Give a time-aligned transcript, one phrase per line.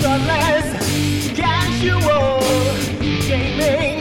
[0.00, 2.40] Thoughtless, casual
[3.26, 3.98] gaming.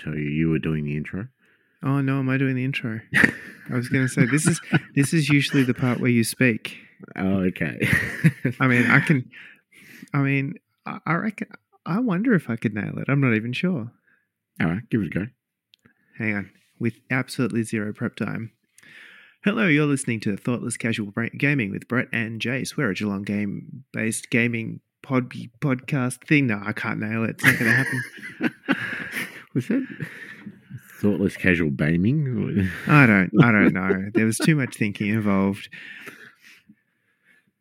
[0.00, 1.28] Tell you you were doing the intro?
[1.82, 3.00] Oh no, am I doing the intro?
[3.14, 4.60] I was going to say this is
[4.94, 6.76] this is usually the part where you speak.
[7.16, 7.78] Oh, okay.
[8.60, 9.30] I mean, I can.
[10.14, 10.54] I mean,
[10.86, 11.48] I, I reckon.
[11.86, 13.08] I wonder if I could nail it.
[13.08, 13.90] I'm not even sure.
[14.60, 15.26] All right, give it a go.
[16.18, 18.52] Hang on, with absolutely zero prep time.
[19.42, 22.76] Hello, you're listening to Thoughtless Casual Gaming with Brett and Jace.
[22.76, 26.48] We're a Geelong game-based gaming pod podcast thing.
[26.48, 27.30] No, I can't nail it.
[27.30, 29.26] It's not going to happen.
[29.60, 29.86] Was that
[31.02, 32.70] thoughtless casual gaming?
[32.86, 33.30] I don't.
[33.42, 34.10] I don't know.
[34.14, 35.68] There was too much thinking involved.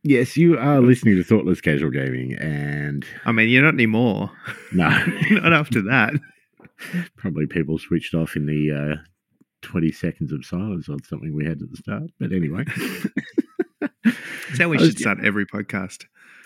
[0.04, 4.32] yes, you are listening to Thoughtless Casual Gaming, and I mean, you're not anymore.
[4.72, 4.88] no,
[5.32, 6.14] not after that.
[7.18, 9.04] probably people switched off in the uh,
[9.64, 12.04] 20 seconds of silence on something we had at the start.
[12.18, 12.64] But anyway.
[14.06, 16.06] That's how we should start every podcast.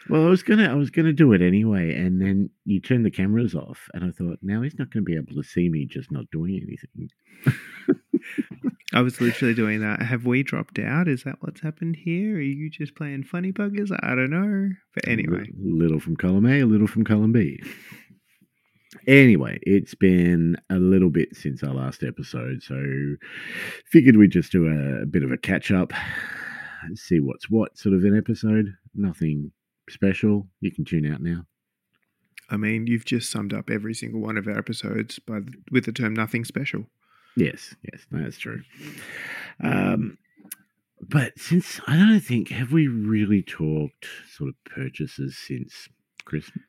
[0.09, 3.11] Well, I was gonna, I was gonna do it anyway, and then you turned the
[3.11, 5.85] cameras off, and I thought, now he's not going to be able to see me
[5.85, 7.09] just not doing anything.
[8.93, 10.01] I was literally doing that.
[10.03, 11.07] Have we dropped out?
[11.07, 12.35] Is that what's happened here?
[12.35, 13.91] Are you just playing funny buggers?
[14.03, 14.69] I don't know.
[14.93, 17.61] But anyway, A little from column A, a little from column B.
[19.07, 22.81] Anyway, it's been a little bit since our last episode, so
[23.91, 25.91] figured we'd just do a, a bit of a catch up,
[26.93, 28.67] see what's what sort of an episode.
[28.93, 29.51] Nothing
[29.89, 30.47] special.
[30.59, 31.45] You can tune out now.
[32.49, 35.85] I mean, you've just summed up every single one of our episodes by the, with
[35.85, 36.85] the term "nothing special."
[37.35, 38.61] Yes, yes, that's true.
[39.63, 40.17] Um,
[41.01, 45.89] but since I don't think have we really talked sort of purchases since
[46.25, 46.63] Christmas?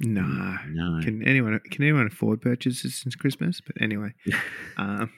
[0.00, 0.58] Nah.
[0.68, 1.00] no.
[1.02, 3.60] Can anyone can anyone afford purchases since Christmas?
[3.60, 4.14] But anyway,
[4.76, 5.10] um,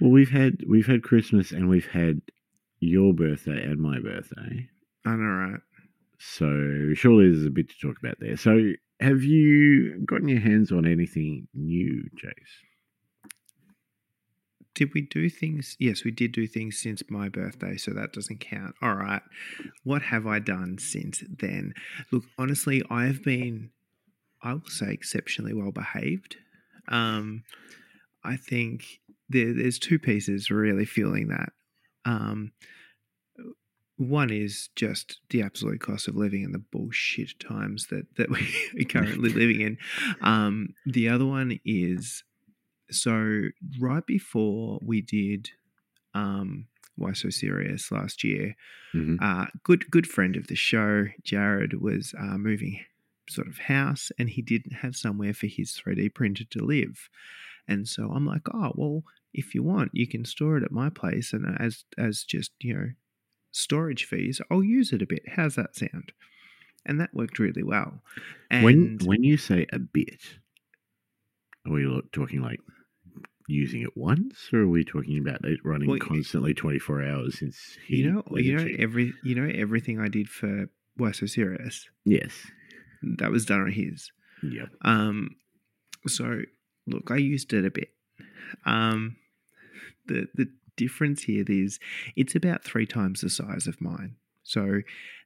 [0.00, 2.20] Well, we've had we've had Christmas and we've had
[2.80, 4.68] your birthday and my birthday.
[5.06, 5.60] I know, right?
[6.18, 8.36] So surely there's a bit to talk about there.
[8.36, 13.30] So have you gotten your hands on anything new, Jace?
[14.74, 15.76] Did we do things?
[15.78, 18.74] Yes, we did do things since my birthday, so that doesn't count.
[18.82, 19.22] All right.
[19.84, 21.72] What have I done since then?
[22.10, 23.70] Look, honestly, I've been,
[24.42, 26.36] I will say, exceptionally well behaved.
[26.88, 27.44] Um,
[28.22, 29.00] I think
[29.30, 31.52] there, there's two pieces really feeling that.
[32.04, 32.52] Um,
[33.96, 38.40] one is just the absolute cost of living and the bullshit times that, that we
[38.80, 39.78] are currently living in.
[40.20, 42.22] Um, the other one is
[42.90, 43.42] so
[43.80, 45.50] right before we did
[46.14, 48.54] um why so serious last year
[48.94, 49.18] Mhm.
[49.20, 52.80] uh good good friend of the show jared was uh moving
[53.28, 57.08] sort of house and he didn't have somewhere for his 3d printer to live
[57.68, 59.02] and so i'm like oh well
[59.34, 62.74] if you want you can store it at my place and as as just you
[62.74, 62.88] know
[63.56, 65.22] storage fees i'll use it a bit.
[65.34, 66.12] How's that sound?
[66.84, 68.02] And that worked really well.
[68.50, 70.20] And when when you say a bit,
[71.66, 72.60] are we talking like
[73.48, 77.38] using it once, or are we talking about it running Well, constantly twenty four hours
[77.38, 81.12] since he you know you know to every you know everything i did for why
[81.12, 81.88] so serious?
[82.04, 82.32] Yes.
[83.18, 84.10] that was done on his.
[84.42, 84.68] Yep.
[84.82, 85.30] um
[86.06, 86.42] so
[86.86, 87.88] look i used it a bit.
[88.64, 89.16] Um
[90.06, 90.46] the the
[90.76, 91.78] difference here is
[92.16, 94.16] it's about three times the size of mine.
[94.42, 94.82] So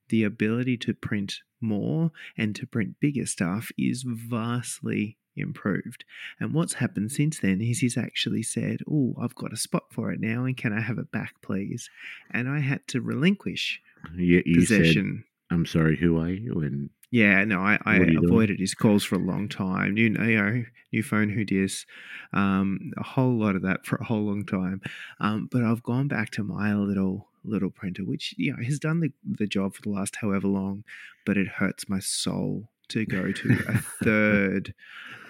[0.08, 6.04] the ability to print more and to print bigger stuff is vastly improved.
[6.40, 10.10] And what's happened since then is he's actually said oh i've got a spot for
[10.10, 11.88] it now and can i have it back please?
[12.30, 13.80] And i had to relinquish
[14.16, 15.24] You, you said, possession.
[15.50, 18.20] "I'm sorry, who are you?" And Yeah, no, I, I you doing?
[18.24, 19.94] avoided his calls for a long time.
[19.94, 21.84] New, you know, new phone, who dis,
[22.32, 24.80] um, a whole lot of that for a whole long time.
[25.18, 29.00] Um, but I've gone back to my little little printer, which you know has done
[29.00, 30.84] the the job for the last however long,
[31.26, 34.74] but it hurts my soul to go to a third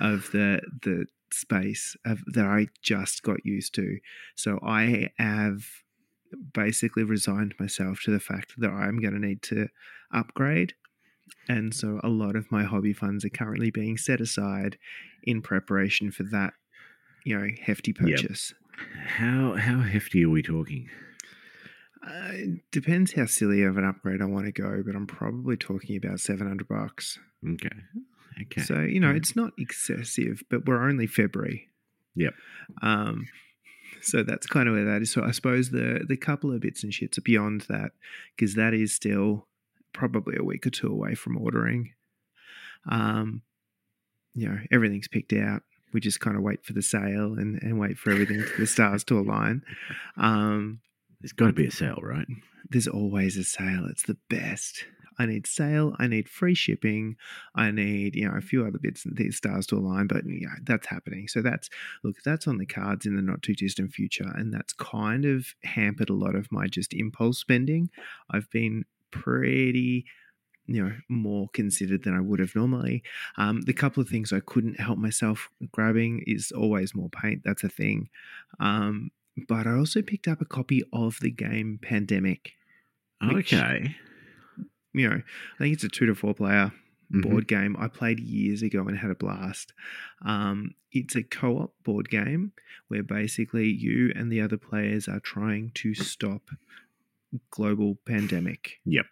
[0.01, 3.99] of the the space of, that I just got used to.
[4.35, 5.65] So I have
[6.53, 9.69] basically resigned myself to the fact that I'm going to need to
[10.13, 10.75] upgrade.
[11.49, 14.79] And so a lot of my hobby funds are currently being set aside
[15.23, 16.53] in preparation for that,
[17.25, 18.11] you know, hefty Yep.
[18.11, 18.55] purchase.
[19.07, 20.89] how how hefty are we talking?
[22.07, 25.57] Uh, it depends how silly of an upgrade I want to go, but I'm probably
[25.57, 27.19] talking about 700 bucks.
[27.47, 27.69] Okay.
[28.43, 28.63] Okay.
[28.63, 31.69] So you know it's not excessive, but we're only February.
[32.17, 32.35] Yep.
[32.83, 33.27] Um,
[34.01, 35.13] so that's kind of where that is.
[35.13, 37.91] So I suppose the the couple of bits and shits are beyond that
[38.35, 39.47] because that is still
[39.93, 41.93] probably a week or two away from ordering.
[42.91, 43.43] Um,
[44.35, 45.63] you know everything's picked out.
[45.93, 49.03] We just kind of wait for the sale and, and wait for everything the stars
[49.05, 49.63] to align.
[50.17, 50.81] Um,
[51.21, 52.27] There's got to be a sale, right?
[52.71, 53.87] there's always a sale.
[53.91, 54.85] It's the best.
[55.19, 55.95] I need sale.
[55.99, 57.17] I need free shipping.
[57.55, 60.55] I need, you know, a few other bits and these stars to align, but yeah,
[60.65, 61.29] that's happening.
[61.29, 61.69] So that's,
[62.03, 64.33] look, that's on the cards in the not too distant future.
[64.35, 67.91] And that's kind of hampered a lot of my just impulse spending.
[68.31, 70.05] I've been pretty,
[70.67, 73.03] you know, more considered than I would have normally.
[73.37, 77.43] Um, the couple of things I couldn't help myself grabbing is always more paint.
[77.45, 78.09] That's a thing.
[78.59, 79.11] Um,
[79.49, 82.53] but I also picked up a copy of the game Pandemic
[83.23, 83.97] Which- Okay.
[84.95, 86.73] you know, I think it's a two to four player
[87.13, 87.23] Mhm.
[87.23, 87.77] board game.
[87.79, 89.73] I played years ago and had a blast.
[90.23, 92.53] Um, it's a co op board game
[92.89, 96.51] where basically you and the other players are trying to stop
[97.51, 98.79] global pandemic.
[98.85, 99.07] Yep.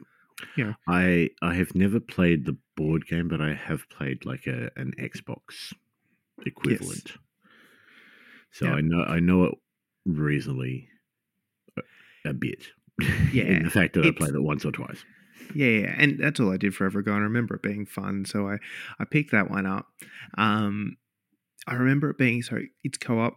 [0.56, 0.74] Yeah.
[0.86, 4.92] I I have never played the board game, but I have played like a an
[4.98, 5.72] Xbox
[6.46, 7.12] equivalent.
[8.52, 8.72] So Yeah.
[8.74, 9.54] I know I know it
[10.06, 10.88] reasonably
[11.76, 12.68] a, a bit.
[13.32, 15.04] Yeah, in the fact that I played it once or twice.
[15.54, 17.12] Yeah, yeah, and that's all I did forever ago.
[17.12, 18.58] And I remember it being fun, so I
[18.98, 19.86] I picked that one up.
[20.36, 20.96] Um,
[21.66, 23.34] I remember it being so it's co op,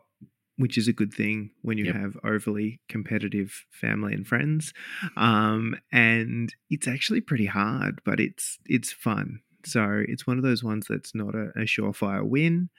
[0.62, 1.96] which is a good thing when you Yep.
[1.96, 4.74] have overly competitive family and friends.
[5.18, 9.42] Um, and it's actually pretty hard, but it's it's fun.
[9.66, 12.70] So it's one of those ones that's not a, a surefire win.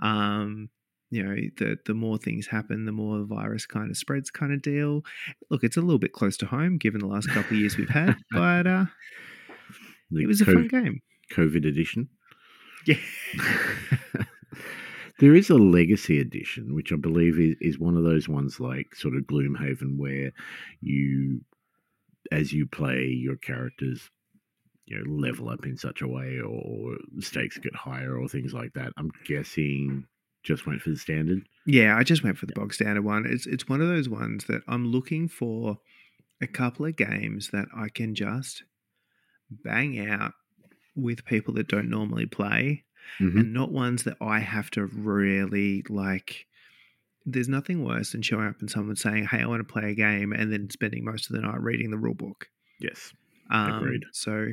[0.00, 0.70] Um,
[1.10, 4.52] you know, the the more things happen, the more the virus kind of spreads, kind
[4.52, 5.02] of deal.
[5.50, 7.88] Look, it's a little bit close to home given the last couple of years we've
[7.88, 8.86] had, but uh,
[10.12, 11.02] it was a fun game.
[11.32, 12.08] COVID edition.
[12.86, 12.96] Yeah.
[15.18, 18.94] there is a legacy edition, which I believe is, is one of those ones like
[18.94, 20.32] sort of Gloomhaven, where
[20.80, 21.40] you,
[22.32, 24.10] as you play, your characters,
[24.86, 28.72] you know, level up in such a way, or stakes get higher, or things like
[28.74, 28.92] that.
[28.96, 30.06] I'm guessing
[30.42, 31.42] just went for the standard.
[31.66, 33.24] Yeah, I just went for the bog standard one.
[33.26, 35.78] It's it's one of those ones that I'm looking for
[36.42, 38.62] a couple of games that I can just
[39.50, 40.32] bang out
[40.94, 42.84] with people that don't normally play
[43.20, 43.40] Mhm.
[43.40, 46.46] and not ones that I have to really like
[47.26, 49.94] there's nothing worse than showing up and someone saying, "Hey, I want to play a
[49.94, 52.48] game," and then spending most of the night reading the rule book.
[52.80, 53.14] Yes.
[53.50, 54.04] Um, Agreed.
[54.12, 54.48] So,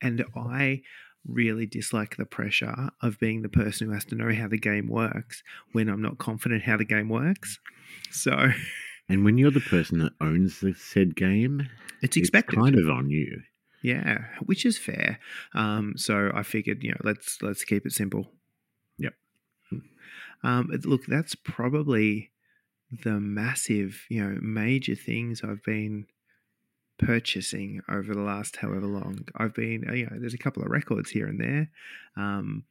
[0.00, 0.82] and I
[1.26, 4.86] really dislike the pressure of being the person who has to know how the game
[4.86, 5.42] works
[5.72, 7.58] when I'm not confident how the game works.
[8.10, 8.52] So
[9.08, 11.68] And when you're the person that owns the said game,
[12.00, 12.54] it's expected.
[12.58, 13.42] it's kind of on you.
[13.84, 15.18] Yeah, which is fair.
[15.52, 18.30] Um, so I figured, you know, let's let's keep it simple.
[18.96, 19.12] Yep.
[20.42, 22.30] Um, look, that's probably
[23.02, 26.06] the massive, you know, major things I've been
[26.98, 29.28] purchasing over the last however long.
[29.36, 31.68] I've been, uh, you know, there's a couple of records here and there,
[32.16, 32.64] um,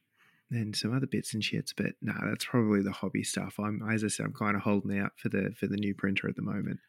[0.50, 1.74] and some other bits and shits.
[1.78, 3.60] But no, that's probably the hobby stuff.
[3.60, 6.28] I'm, as I said, I'm kind of holding out for the for the new printer
[6.28, 6.80] at the moment.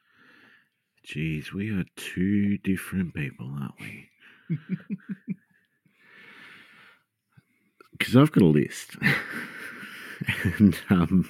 [1.02, 4.08] Geez, we are two different people, aren't we?
[7.98, 8.96] Because I've got a list.
[10.58, 11.28] and um,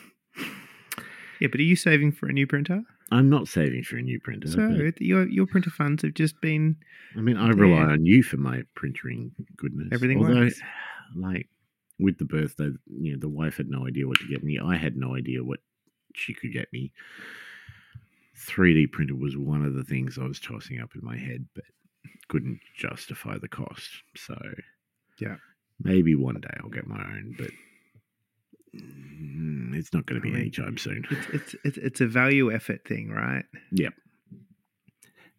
[1.40, 2.82] Yeah, but are you saving for a new printer?
[3.10, 4.48] I'm not saving for a new printer.
[4.48, 6.76] So your your printer funds have just been
[7.16, 7.92] I mean, I rely Yeah.
[7.92, 9.88] on you for my printing goodness.
[9.92, 10.60] Everything Although, works.
[11.14, 11.48] like,
[11.98, 14.58] with the birthday, you know, the wife had no idea what to get me.
[14.58, 15.60] I had no idea what
[16.14, 16.92] she could get me.
[18.36, 21.64] 3D printer was one of the things I was tossing up in my head, but
[22.28, 23.88] couldn't justify the cost.
[24.16, 24.36] So,
[25.20, 25.36] Yeah.
[25.80, 27.50] maybe one day I'll get my own, but
[28.74, 31.04] mm, it's not going to I be mean, anytime soon.
[31.10, 33.44] it's it's it's, it's a value effort thing, right?
[33.72, 33.94] Yep.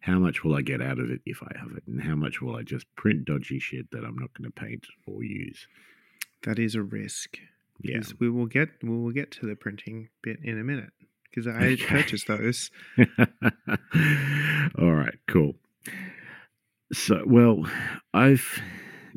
[0.00, 2.40] How much will I get out of it if I have it, and how much
[2.40, 5.66] will I just print dodgy shit that I'm not going to paint or use?
[6.44, 7.38] That is a risk.
[7.82, 8.02] Yeah.
[8.20, 10.90] We will get we will get to the printing bit in a minute
[11.24, 11.84] because I Okay.
[11.86, 12.70] purchased those.
[14.78, 15.54] All right, cool.
[16.92, 17.64] So, well,
[18.14, 18.60] I've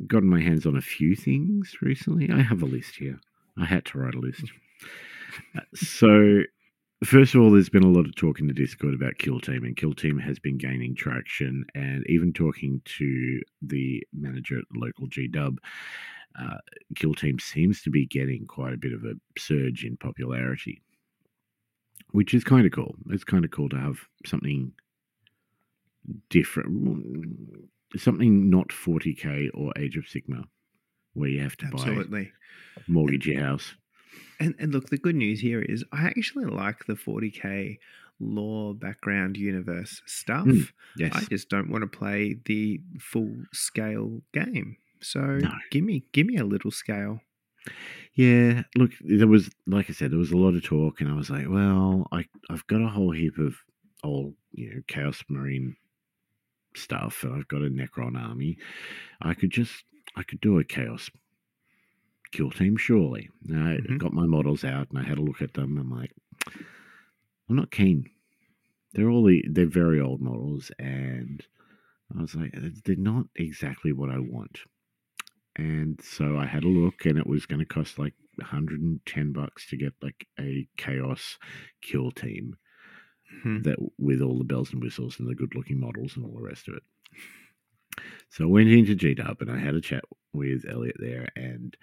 [0.08, 2.30] gotten my hands on a few things recently.
[2.32, 3.20] I have a list here.
[3.58, 4.44] I had to write a list.
[5.56, 6.42] Uh, so,
[7.04, 9.64] first of all, there's been a lot of talk in the Discord about Kill Team,
[9.64, 11.66] and Kill Team has been gaining traction.
[11.76, 15.60] And even talking to the manager at the local G Dub,
[16.40, 16.58] uh,
[16.96, 20.82] Kill Team seems to be getting quite a bit of a surge in popularity
[22.12, 22.96] which is kind of cool.
[23.10, 24.72] It's kind of cool to have something
[26.30, 27.38] different,
[27.98, 30.44] something not 40k or Age of Sigmar
[31.14, 32.32] where you have to buy Absolutely.
[32.88, 33.74] mortgage your house.
[34.40, 37.78] And and look, the good news here is I actually like the 40k
[38.20, 40.46] lore background universe stuff.
[40.46, 41.12] Mm, Yes.
[41.16, 44.78] I just don't want to play the full scale game.
[45.02, 45.52] So No.
[45.72, 47.22] give me give me a little scale.
[48.14, 51.14] Yeah, look, there was like I said, there was a lot of talk, and I
[51.14, 53.56] was like, well, I I've got a whole heap of
[54.04, 55.76] old, you know, Chaos Marine
[56.80, 58.58] stuff, and I've got a Necron army.
[59.22, 61.10] I could just I could do a Chaos
[62.32, 63.30] kill team, surely.
[63.48, 63.98] And I Mhm.
[64.00, 65.78] got my models out, and I had a look at them.
[65.78, 66.14] I'm like,
[67.50, 68.10] I'm not keen.
[68.94, 71.46] They're all the, they're very old models, and
[72.16, 72.54] I was like,
[72.86, 74.62] they're not exactly what I want.
[75.56, 79.68] And so I had a look, and it was going to cost like 110 bucks
[79.70, 81.38] to get like a chaos
[81.82, 82.58] kill team
[83.44, 83.64] Mhm.
[83.64, 86.42] that with all the bells and whistles and the good looking models and all the
[86.42, 86.84] rest of it.
[88.30, 91.76] So I went into G Dub and I had a chat with Elliot there, and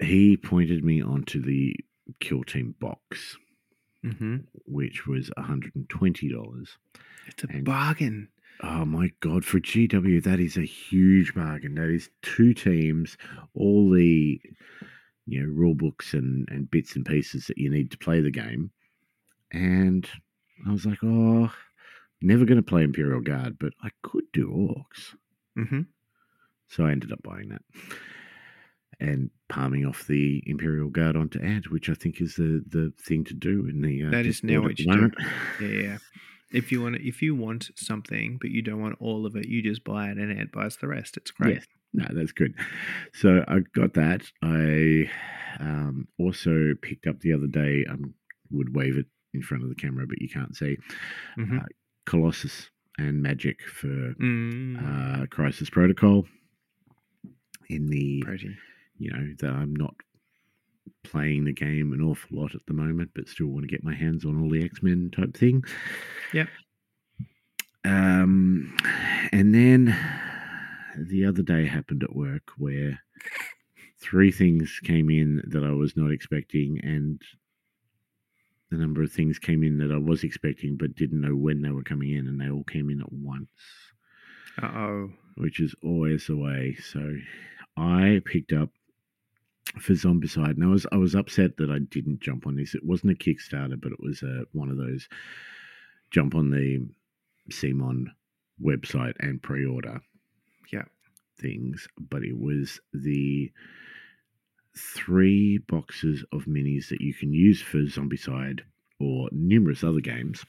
[0.00, 1.76] he pointed me onto the
[2.20, 3.36] kill team box,
[4.04, 4.46] Mhm.
[4.66, 6.78] which was $120.
[7.26, 8.28] It's a And- bargain.
[8.60, 11.74] Oh my god, for GW, that is a huge bargain.
[11.74, 13.16] That is two teams,
[13.54, 14.40] all the
[15.26, 18.30] you know rule books and, and bits and pieces that you need to play the
[18.30, 18.70] game.
[19.52, 20.08] And
[20.66, 21.50] I was like, oh,
[22.20, 25.14] never going to play Imperial Guard, but I could do orcs.
[25.56, 25.82] hmm
[26.68, 27.62] So I ended up buying that
[29.00, 33.24] and palming off the Imperial Guard onto Ant, which I think is the, the thing
[33.24, 35.10] to do in the uh, That is now what you do.
[35.60, 35.98] Yeah, yeah.
[36.50, 39.46] If you want to, if you want something but you don't want all of it,
[39.46, 41.16] you just buy it and Ant buys the rest.
[41.16, 41.56] It's great.
[41.56, 41.66] Yes.
[41.92, 42.54] No, that's good.
[43.14, 44.22] So I got that.
[44.42, 45.10] I
[45.60, 47.84] um, also picked up the other day.
[47.88, 47.94] I
[48.50, 50.76] would wave it in front of the camera, but you can't see
[51.36, 51.62] Mhm.
[51.62, 51.66] uh,
[52.06, 56.26] Colossus and Magik for Mm, uh, Crisis Protocol.
[57.68, 58.56] In the protein.
[58.98, 59.94] you know that I'm not
[61.04, 63.94] playing the game an awful lot at the moment, but still want to get my
[63.94, 65.62] hands on all the X Men type thing.
[66.32, 66.48] Yep.
[67.84, 68.74] Um,
[69.32, 69.94] and then
[70.96, 72.98] the other day happened at work where
[74.00, 77.20] three things came in that I was not expecting, and
[78.70, 81.70] a number of things came in that I was expecting but didn't know when they
[81.70, 83.50] were coming in, and they all came in at once
[84.62, 85.10] Uh oh.
[85.36, 86.76] which is always the way.
[86.82, 87.16] So
[87.76, 88.70] I picked up
[89.80, 92.74] for Zombicide, and I was I was upset that I didn't jump on this.
[92.74, 95.08] It wasn't a Kickstarter, but it was a, one of those
[96.10, 96.86] jump on the
[97.50, 98.06] CMON
[98.62, 100.00] website and pre-order
[100.72, 100.84] Yeah.
[101.38, 101.86] things.
[101.98, 103.52] But it was the
[104.78, 108.60] three boxes of minis that you can use for Zombicide
[109.00, 110.44] or numerous other games,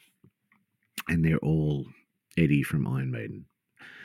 [1.08, 1.86] and they're all
[2.38, 3.46] Eddie from Iron Maiden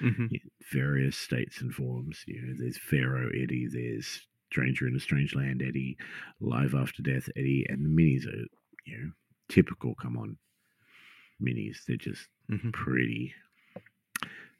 [0.01, 0.41] hmm yeah,
[0.73, 2.25] various states and forms.
[2.27, 5.97] You know, there's Pharaoh Eddie, there's Stranger in a Strange Land Eddie,
[6.41, 8.47] Live After Death Eddie, and the minis are,
[8.87, 9.11] you know,
[9.49, 10.37] typical CMON
[11.43, 11.85] minis.
[11.87, 13.35] They're just hmm pretty.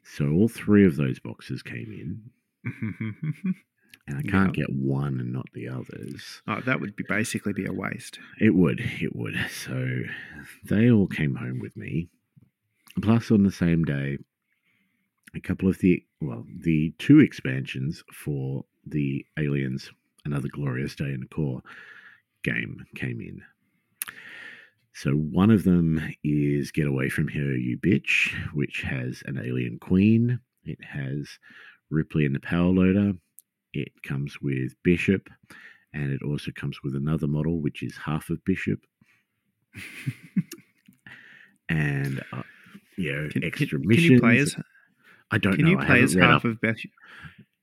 [0.03, 2.31] So all three of those boxes came in,
[4.07, 6.41] and I can't get one and not the others.
[6.47, 8.19] oh, that would be basically be a waste.
[8.39, 9.35] It would, it would.
[9.49, 10.01] So
[10.63, 12.09] they all came home with me.
[13.01, 14.17] Plus, on the same day,
[15.35, 19.91] a couple of the well, the two expansions for the Aliens,
[20.23, 21.61] Another Glorious Day in the Corps
[22.43, 23.41] game came in.
[24.93, 29.77] So one of them is Get Away From Here, You Bitch, which has an alien
[29.79, 30.39] queen.
[30.63, 31.37] It has
[31.89, 33.13] Ripley and the Power Loader.
[33.75, 35.29] It comes with Bishop,
[35.93, 38.79] and it also comes with another model, which is half of Bishop.
[41.69, 42.43] and uh,
[42.97, 44.09] you know, Can, extra can, can missions.
[44.11, 44.55] you play as
[45.31, 45.71] I don't Can know.
[45.71, 46.45] you play as half up.
[46.45, 46.91] of Bishop?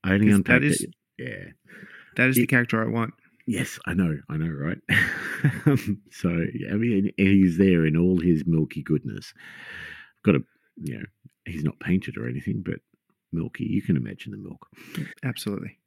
[0.03, 0.93] I only unpacked that is- it.
[1.17, 1.45] Yeah.
[2.15, 3.13] That is the character I want.
[3.47, 4.77] Yes, I know, I know, right?
[6.11, 9.33] so I mean, he's there in all his milky goodness.
[10.23, 10.43] Got a,
[10.81, 11.05] you know,
[11.45, 12.75] he's not painted or anything, but
[13.33, 13.65] milky.
[13.65, 14.65] You can imagine the milk.
[15.25, 15.77] Absolutely.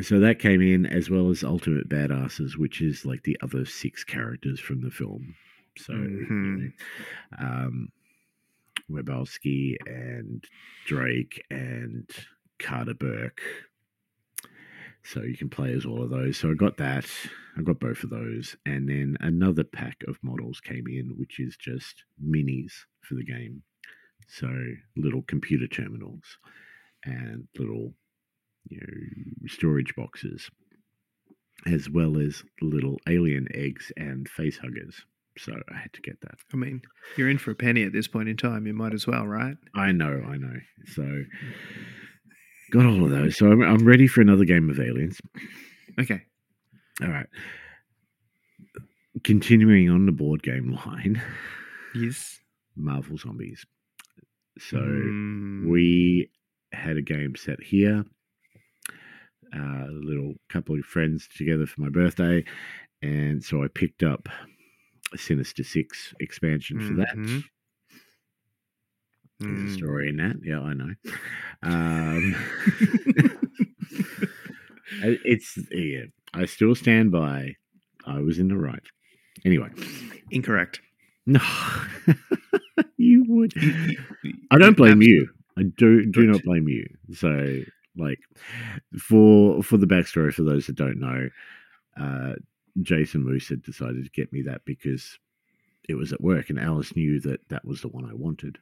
[0.00, 4.02] So that came in as well as Ultimate Badasses, which is like the other six
[4.02, 5.36] characters from the film.
[5.78, 6.58] So, you Mhm.
[6.58, 6.70] know,
[7.38, 7.92] um,
[8.90, 10.44] Wierzbowski and
[10.84, 12.10] Drake and
[12.58, 13.40] Carter Burke.
[15.04, 16.38] So you can play as all of those.
[16.38, 17.06] So I got that.
[17.56, 18.56] I got both of those.
[18.66, 22.72] And then another pack of models came in, which is just minis
[23.02, 23.62] for the game.
[24.26, 26.38] So little computer terminals
[27.04, 27.94] and little
[28.68, 30.50] you know, storage boxes,
[31.66, 34.94] as well as little alien eggs and face huggers.
[35.38, 36.36] So I had to get that.
[36.52, 36.80] I mean,
[37.16, 38.66] you're in for a penny at this point in time.
[38.66, 39.56] You might as well, right?
[39.74, 40.54] I know, I know.
[40.86, 41.24] So
[42.70, 43.36] got all of those.
[43.36, 45.18] So I'm, I'm ready for another game of Aliens.
[46.00, 46.22] Okay.
[47.02, 47.26] All right.
[49.22, 51.22] Continuing on the board game line,
[51.94, 52.40] Yes.
[52.76, 53.64] Marvel Zombies.
[54.58, 56.30] So Mm, we
[56.72, 58.04] had a game set here.
[59.54, 62.44] Uh, A little couple of friends together for my birthday,
[63.02, 64.28] and so I picked up
[65.16, 67.16] Sinister Six expansion for that.
[67.16, 67.44] Mhm.
[69.40, 69.76] There's a Mm.
[69.78, 70.36] story in that.
[70.42, 70.94] Yeah, I know.
[71.62, 72.34] Um,
[75.24, 76.04] it's yeah.
[76.32, 77.54] I still stand by.
[78.06, 78.82] I was in the right.
[79.44, 79.68] Anyway,
[80.30, 80.80] Incorrect.
[81.26, 81.40] no,
[82.96, 83.52] you would.
[84.50, 85.28] I don't blame you.
[85.58, 86.86] I do do not blame you.
[87.12, 87.60] So,
[87.96, 88.18] like,
[88.98, 91.28] for for the backstory, for those that don't know,
[92.00, 92.34] uh,
[92.82, 95.18] Jason Moose had decided to get me that because
[95.88, 98.58] it was at work, and Alice knew that that was the one I wanted.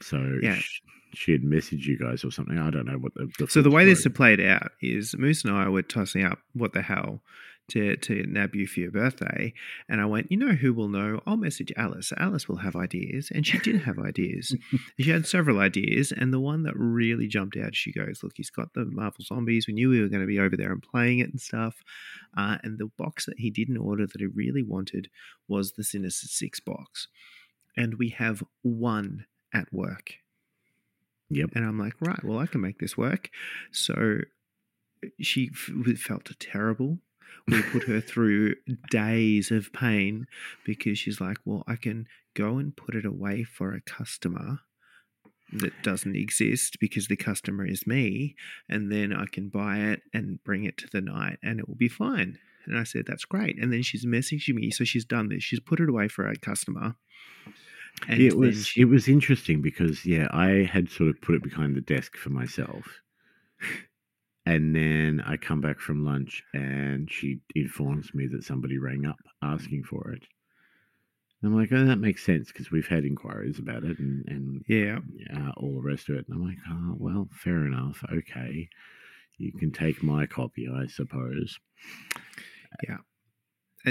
[0.00, 0.54] So Yeah.
[0.56, 0.80] sh-
[1.14, 2.58] she had messaged you guys or something.
[2.58, 5.42] I don't know what the, the So the way this had played out is Moose
[5.44, 7.22] and I were tossing up what the hell
[7.68, 9.52] to to nab you for your birthday,
[9.88, 11.20] and I went, you know who will know?
[11.26, 12.12] I'll message Alice.
[12.16, 14.56] Alice will have ideas, and she did have ideas.
[15.00, 18.50] she had several ideas, and the one that really jumped out, she goes, "Look, he's
[18.50, 19.66] got the Marvel Zombies.
[19.66, 21.82] We knew we were going to be over there and playing it and stuff."
[22.36, 25.08] Uh, and the box that he didn't order that he really wanted
[25.46, 27.08] was the Sinister Six box,
[27.76, 30.14] and we have one at work.
[31.30, 31.50] Yep.
[31.54, 33.30] And I'm like, right, well, I can make this work.
[33.70, 34.20] So
[35.20, 36.98] she f- felt terrible.
[37.46, 38.56] We put her through
[38.90, 40.26] days of pain
[40.64, 44.60] because she's like, well, I can go and put it away for a customer
[45.52, 48.36] that doesn't exist because the customer is me.
[48.68, 51.74] And then I can buy it and bring it to the night and it will
[51.74, 52.38] be fine.
[52.66, 53.58] And I said, that's great.
[53.58, 54.70] And then she's messaging me.
[54.70, 55.42] So she's done this.
[55.42, 56.96] She's put it away for a customer.
[58.06, 61.42] And it was she- it was interesting because yeah, I had sort of put it
[61.42, 63.00] behind the desk for myself.
[64.48, 69.18] And then I come back from lunch and she informs me that somebody rang up
[69.42, 70.22] asking for it.
[71.42, 75.00] I'm like, oh, that makes sense because we've had inquiries about it and, and yeah.
[75.36, 76.24] uh, all the rest of it.
[76.26, 78.02] And I'm like, oh, well, fair enough.
[78.10, 78.70] Okay.
[79.36, 81.58] You can take my copy, I suppose.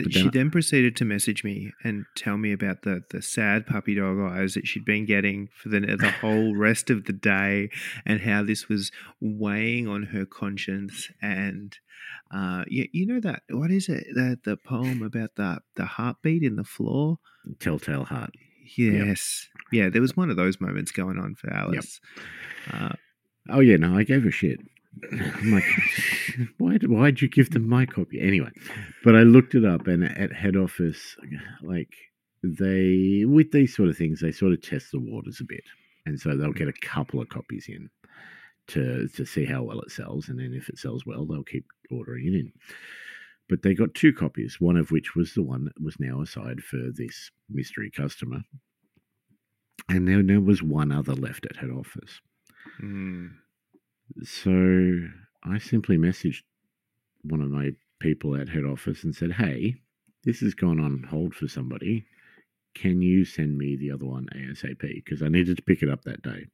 [0.06, 3.96] And she then- proceeded to message me and tell me about the the sad puppy
[3.96, 7.70] dog eyes that she'd been getting for the the whole rest of the day,
[8.06, 11.10] and how this was weighing on her conscience.
[11.22, 11.78] And
[12.32, 14.06] uh, you, you know that what is it?
[14.14, 17.20] The the poem about the the heartbeat in the floor.
[17.60, 18.36] Telltale Heart.
[18.76, 19.88] Yes, yeah.
[19.90, 22.02] There was one of those moments going on for Alice.
[22.72, 22.94] Uh,
[23.50, 24.60] Oh yeah, no, I gave her shit.
[25.12, 25.64] I'm like,
[26.58, 26.78] why?
[26.78, 28.52] Why'd you give them my copy anyway?
[29.04, 31.16] But I looked it up, and at head office,
[31.62, 31.94] like
[32.44, 35.64] they with these sort of things, they sort of test the waters a bit,
[36.06, 37.90] and so they'll get a couple of copies in
[38.68, 41.66] to to see how well it sells, and then if it sells well, they'll keep
[41.92, 42.54] ordering it in.
[43.50, 46.60] But they got two copies, one of which was the one that was now aside
[46.62, 48.42] for this mystery customer,
[49.90, 52.20] and then there was one other left at head office.
[52.82, 53.32] mm,
[54.24, 55.08] So
[55.44, 56.44] I simply messaged
[57.24, 59.76] one of my people at head office and said, Hey,
[60.24, 62.06] this has gone on hold for somebody.
[62.74, 64.80] Can you send me the other one ASAP?
[64.80, 66.48] Because I needed to pick it up that day.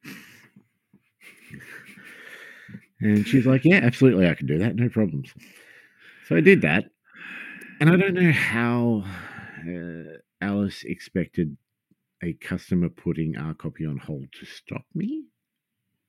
[2.99, 4.75] And she's like, Yeah, absolutely, I can do that.
[4.75, 5.33] No problems.
[6.27, 6.85] So I did that.
[7.79, 9.03] And I don't know how
[9.67, 11.57] uh, Alice expected
[12.21, 15.25] a customer putting our copy on hold to stop me.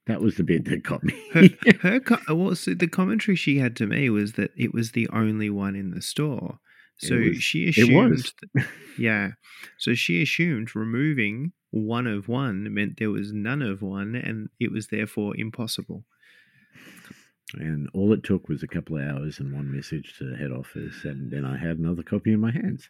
[0.06, 1.14] That was the bit that got me.
[1.32, 1.48] her,
[1.80, 4.92] her co- uh, well, so the commentary she had to me was that it was
[4.92, 6.58] the only one in the store.
[6.98, 8.32] So was- she assumed,
[8.98, 9.30] yeah.
[9.78, 14.70] So she assumed removing one of one meant there was none of one, and it
[14.70, 16.04] was therefore impossible.
[17.54, 21.04] And all it took was a couple of hours and one message to head office,
[21.04, 22.88] and then I had another copy in my hands.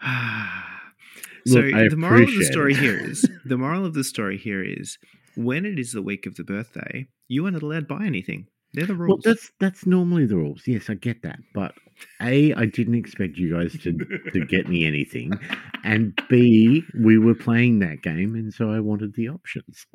[1.46, 2.78] so Look, the moral of the story it.
[2.78, 4.98] here is the moral of the story here is
[5.36, 8.46] when it is the week of the birthday, you are not allowed to buy anything.
[8.74, 9.22] They're the Well, rules.
[9.24, 10.62] that's that's normally the rules.
[10.66, 11.74] Yes, I get that, but
[12.22, 13.92] a, I didn't expect you guys to
[14.32, 15.32] to get me anything,
[15.84, 19.86] and b, we were playing that game, and so I wanted the options.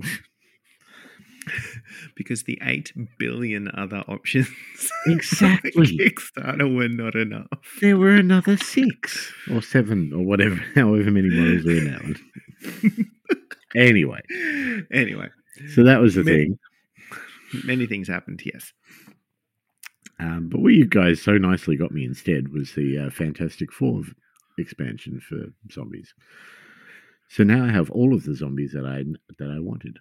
[2.15, 4.49] because the eight billion other options
[5.07, 5.71] Exactly.
[5.77, 7.47] on Kickstarter were not enough.
[7.81, 13.11] There were another six or seven or whatever, however many models are in that one.
[13.75, 14.21] Anyway,
[14.91, 15.29] Anyway,
[15.73, 16.59] so that was the Ma- thing.
[17.65, 18.41] many things happened.
[18.45, 18.71] Yes.
[20.19, 24.03] Um, but what you guys so nicely got me instead was the uh, Fantastic Four
[24.57, 26.13] expansion for zombies.
[27.29, 29.03] So now I have all of the zombies that I
[29.37, 29.97] that I wanted.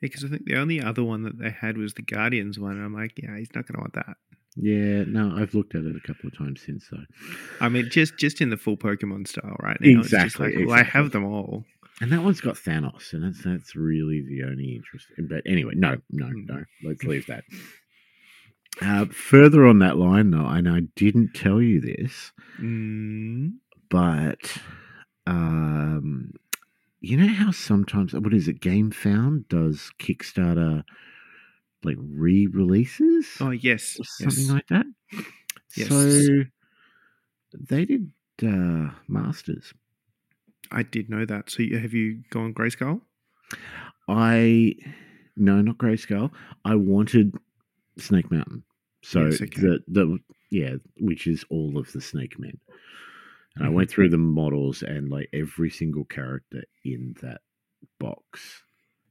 [0.00, 2.72] Because I think the only other one that they had was the Guardians one.
[2.72, 4.16] And I'm like, yeah, he's not going to want that.
[4.56, 7.04] Yeah, no, I've looked at it a couple of times since though.
[7.60, 10.00] I mean, just just in the full Pokemon style right now.
[10.00, 11.64] It's just Exactly, well, I have them all.
[12.00, 15.06] And that one's got Thanos, and that's that's really the only interest.
[15.28, 16.46] But anyway, no, no, Mm.
[16.48, 16.64] no.
[16.82, 17.44] Let's leave that.
[18.82, 23.52] Uh, further on that line, though, and I didn't tell you this, Mm,
[23.88, 24.58] but
[25.28, 26.32] um,
[27.00, 28.60] you know how sometimes what is it?
[28.60, 30.82] Gamefound does Kickstarter
[31.84, 34.50] like re-releases oh yes, something yes.
[34.50, 34.86] like that.
[35.76, 35.88] Yes.
[35.88, 36.44] So
[37.52, 38.10] they did
[38.42, 39.72] uh, Masters.
[40.70, 41.50] I did know that.
[41.50, 43.02] So you, have you gone grayscale?
[44.08, 44.74] I
[45.36, 46.32] no, not grayscale.
[46.64, 47.34] I wanted
[47.98, 48.64] Snake Mountain.
[49.02, 49.62] So Yes, okay.
[49.62, 50.18] the the
[50.50, 52.58] yeah, which is all of the Snake Men.
[53.56, 53.74] And I Mhm.
[53.74, 57.42] went through the models and like every single character in that
[58.00, 58.64] box.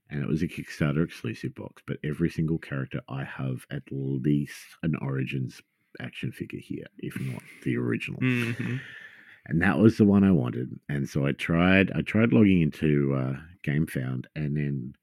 [0.10, 4.56] And it was a Kickstarter exclusive box, but every single character I have at least
[4.84, 5.62] an Origins
[6.00, 8.78] action figure here, if not the original hmm
[9.48, 10.80] and that was the one I wanted.
[10.90, 11.92] And so I tried.
[11.94, 14.94] I tried logging into uh, Gamefound, and then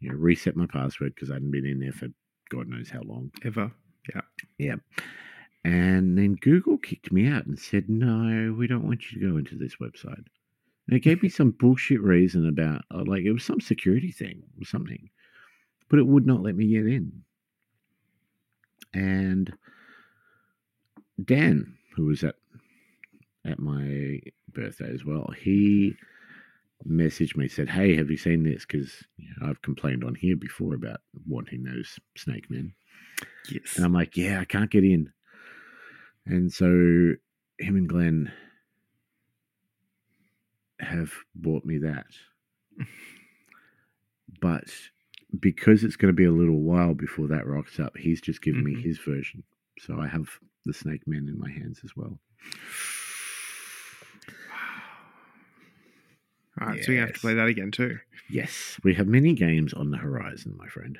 [0.00, 2.08] you know reset my password because I hadn't been in there for
[2.50, 3.30] God knows how long.
[3.44, 3.70] Ever?
[4.14, 4.20] Yeah,
[4.58, 4.76] yeah.
[5.64, 9.36] And then Google kicked me out and said, "No, we don't want you to go
[9.36, 10.24] into this website."
[10.88, 14.42] And it gave me some bullshit reason about uh, like it was some security thing
[14.60, 15.10] or something,
[15.90, 17.12] but it would not let me get in.
[18.94, 19.52] And
[21.22, 22.36] Dan, who was at
[23.46, 24.20] at my
[24.52, 25.94] birthday as well, he
[26.86, 28.66] messaged me said, "Hey, have you seen this?
[28.66, 32.74] Because you know, I've complained on here before about wanting those snake men."
[33.50, 33.76] Yes.
[33.76, 35.12] And I'm like, yeah, I can't get in.
[36.26, 36.66] And so
[37.58, 38.32] him and Glenn
[40.80, 42.06] have bought me that.
[44.40, 44.64] But
[45.40, 48.64] because it's going to be a little while before that rocks up, he's just given
[48.64, 48.82] me Mhm.
[48.82, 49.44] his version.
[49.78, 50.28] So I have
[50.64, 52.20] the Snake Men in my hands as well.
[56.60, 57.98] All right, so we have to play that again too.
[58.30, 60.98] Yes, we have many games on the horizon, my friend.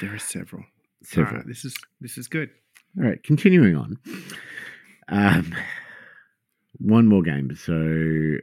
[0.00, 0.64] There are several.
[1.02, 1.26] Several.
[1.28, 2.50] All right, this is this is good.
[2.98, 3.98] All right, continuing on.
[5.08, 5.54] Um,
[6.78, 7.54] one more game.
[7.56, 8.36] So,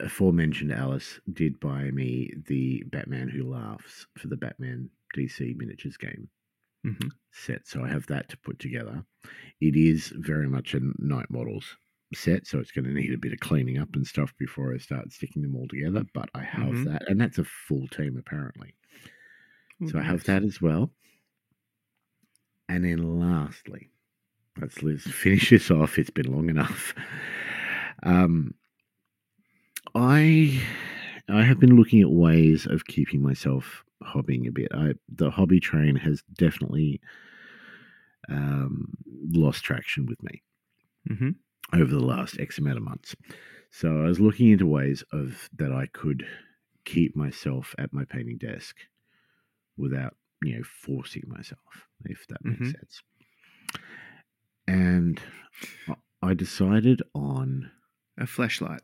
[0.00, 6.28] aforementioned Alice did buy me the Batman Who Laughs for the Batman DC miniatures game
[6.84, 7.10] Mhm.
[7.32, 7.66] set.
[7.66, 9.04] So I have that to put together.
[9.60, 11.76] It is very much a Knight Models
[12.14, 14.78] set, so it's going to need a bit of cleaning up and stuff before I
[14.78, 16.04] start sticking them all together.
[16.14, 16.84] But I have Mhm.
[16.84, 18.74] that, and that's a full team apparently.
[19.86, 20.92] So I have that as well.
[22.68, 23.90] And then lastly,
[24.58, 25.98] let's, let's finish this off.
[25.98, 26.94] It's been long enough.
[28.02, 28.54] Um,
[29.94, 30.62] I
[31.28, 34.68] I have been looking at ways of keeping myself hobbying a bit.
[34.72, 37.00] I the hobby train has definitely
[38.28, 38.94] um,
[39.32, 40.42] lost traction with me
[41.04, 41.36] Mhm.
[41.72, 43.14] Over the last X amount of months.
[43.70, 46.24] So I was looking into ways of that I could
[46.84, 48.76] keep myself at my painting desk
[49.76, 51.60] without, you know, forcing myself,
[52.04, 52.72] if that makes Mhm.
[52.78, 53.02] sense.
[54.68, 55.20] And
[56.22, 57.70] I- decided on
[58.18, 58.80] A flashlight.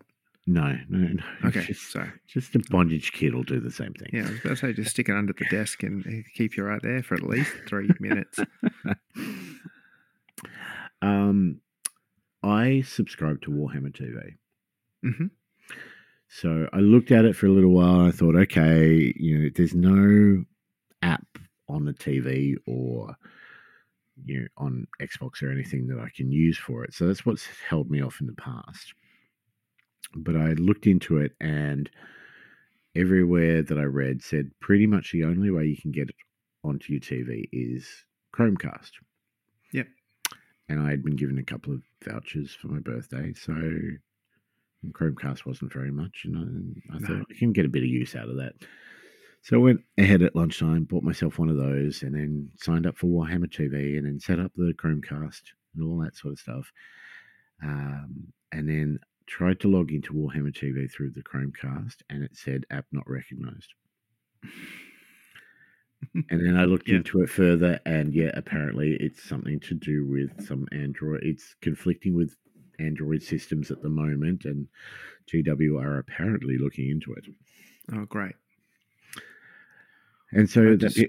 [0.47, 1.23] no, no, no.
[1.47, 4.11] Okay, Just, so just a bondage kit will do the same thing.
[4.13, 6.57] yeah, I was about to say just stick it under the desk and uh, keep
[6.57, 8.39] you right there for at least three minutes.
[11.03, 11.61] um,
[12.43, 14.35] I subscribe to Warhammer TV.
[15.03, 15.27] hmm
[16.29, 19.51] So I looked at it for a little while and I thought, okay, you know,
[19.55, 20.45] there's no
[21.03, 21.27] app
[21.69, 23.17] on the TV or
[24.25, 26.95] you know on Xbox or anything that I can use for it.
[26.95, 28.95] So that's what's held me off in the past.
[30.15, 31.91] But I looked into it and
[32.95, 36.17] everywhere that I read said pretty much the only way you can get it
[36.63, 37.89] onto your TV is
[38.37, 38.91] Chromecast.
[39.73, 39.87] Yep.
[40.73, 43.53] And I had been given a couple of vouchers for my birthday, so
[44.91, 47.07] Chromecast wasn't very much, and I, I No.
[47.07, 48.55] thought I can get a bit of use out of that.
[49.43, 52.97] So I went ahead at lunchtime, bought myself one of those, and then signed up
[52.97, 55.43] for Warhammer TV, and then set up the Chromecast
[55.75, 56.73] and all that sort of stuff.
[57.63, 62.65] Um, and then tried to log into Warhammer TV through the Chromecast, and it said
[62.71, 63.75] app not recognized.
[66.31, 66.97] And then I looked Yeah.
[66.97, 71.21] into it further, and yeah, apparently it's something to do with some Android.
[71.23, 72.37] It's conflicting with
[72.79, 74.67] Android systems at the moment, and
[75.27, 77.27] GW are apparently looking into it.
[77.93, 78.35] Oh, great.
[80.33, 81.01] And so I that just-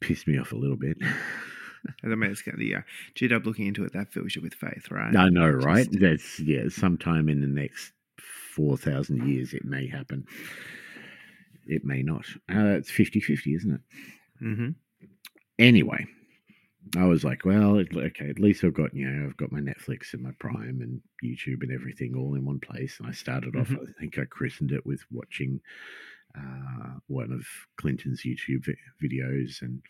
[0.00, 0.98] pissed me off a little bit.
[2.02, 2.80] I mean, it's the uh,
[3.14, 3.92] GW looking into it.
[3.92, 5.14] That fills you with faith, right?
[5.16, 5.86] I know, right?
[5.90, 6.68] Just- That's yeah.
[6.68, 7.92] Sometime in the next
[8.54, 10.26] four thousand years, it may happen.
[11.66, 12.24] it may not.
[12.52, 13.80] Uh, it's 50 50, isn't it?
[14.42, 14.70] Mm-hmm.
[15.58, 16.06] Anyway,
[16.96, 20.14] I was like, well, okay, at least I've got, you know, I've got my Netflix
[20.14, 22.98] and my Prime and YouTube and everything all in one place.
[22.98, 23.88] And I started off, Mhm.
[23.88, 25.60] I think I christened it with watching
[26.34, 27.46] uh, one of
[27.76, 29.82] Clinton's YouTube vi- videos and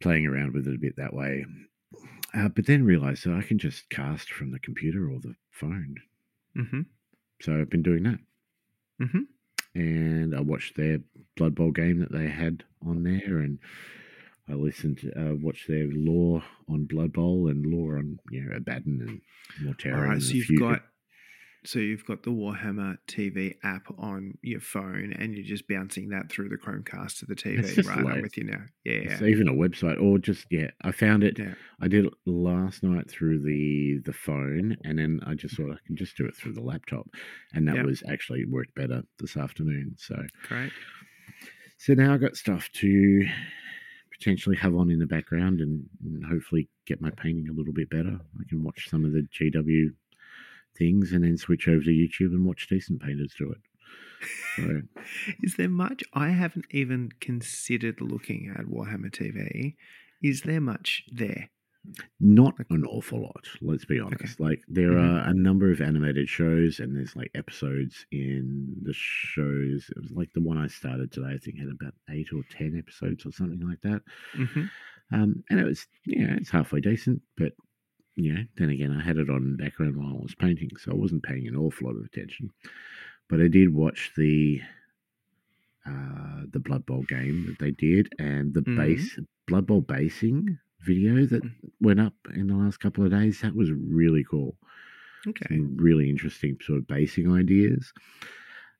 [0.00, 1.44] playing around with it a bit that way.
[2.34, 5.96] Uh, but then realized that I can just cast from the computer or the phone.
[6.56, 6.80] Mm-hmm.
[7.42, 8.18] So I've been doing that.
[9.00, 9.20] Mm-hmm.
[9.74, 10.98] And I watched their
[11.36, 13.58] Blood Bowl game that they had on there, and
[14.48, 18.56] I listened, to, uh, watched their lore on Blood Bowl and lore on you know
[18.56, 19.20] Abaddon and
[19.66, 19.96] Mortarion.
[19.96, 20.82] All right, so you've got
[21.64, 26.30] so you've got the Warhammer TV app on your phone, and you're just bouncing that
[26.30, 27.86] through the Chromecast to the TV.
[27.86, 28.62] Right, I'm with you now.
[28.84, 31.38] Yeah, It's even a website, or just yeah, I found it.
[31.38, 31.54] Yeah.
[31.80, 35.78] I did it last night through the the phone, and then I just thought I
[35.86, 37.06] can just do it through the laptop,
[37.52, 37.84] and that Yeah.
[37.84, 39.94] was actually worked better this afternoon.
[39.98, 40.16] So
[40.48, 40.72] great.
[41.78, 43.26] So now I've got stuff to
[44.16, 47.90] potentially have on in the background and, and hopefully get my painting a little bit
[47.90, 48.20] better.
[48.40, 49.88] I can watch some of the GW
[50.76, 53.58] things and then switch over to YouTube and watch decent painters do it.
[54.56, 54.82] So
[55.42, 56.02] Is there much?
[56.14, 59.74] I haven't even considered looking at Warhammer TV.
[60.22, 61.50] Is there much there?
[62.20, 64.38] not an awful lot, let's be honest.
[64.38, 65.02] Like there Mhm.
[65.24, 69.90] are a number of animated shows and there's like episodes in the shows.
[69.90, 72.78] It was like the one I started today, I think had about eight or ten
[72.78, 74.02] episodes or something like that.
[74.36, 74.64] Mm-hmm.
[75.12, 77.52] Um, and it was, yeah, it's halfway decent, but
[78.16, 80.94] you know, then again, I had it on background while I was painting, so I
[80.94, 82.50] wasn't paying an awful lot of attention.
[83.28, 84.60] But I did watch the
[85.86, 88.76] uh, the Blood Bowl game that they did, and the Mhm.
[88.76, 91.52] base Blood Bowl basing video that Mm.
[91.80, 93.40] went up in the last couple of days.
[93.40, 94.56] That was really cool.
[95.26, 95.46] Okay.
[95.48, 97.92] Some really interesting sort of basing ideas.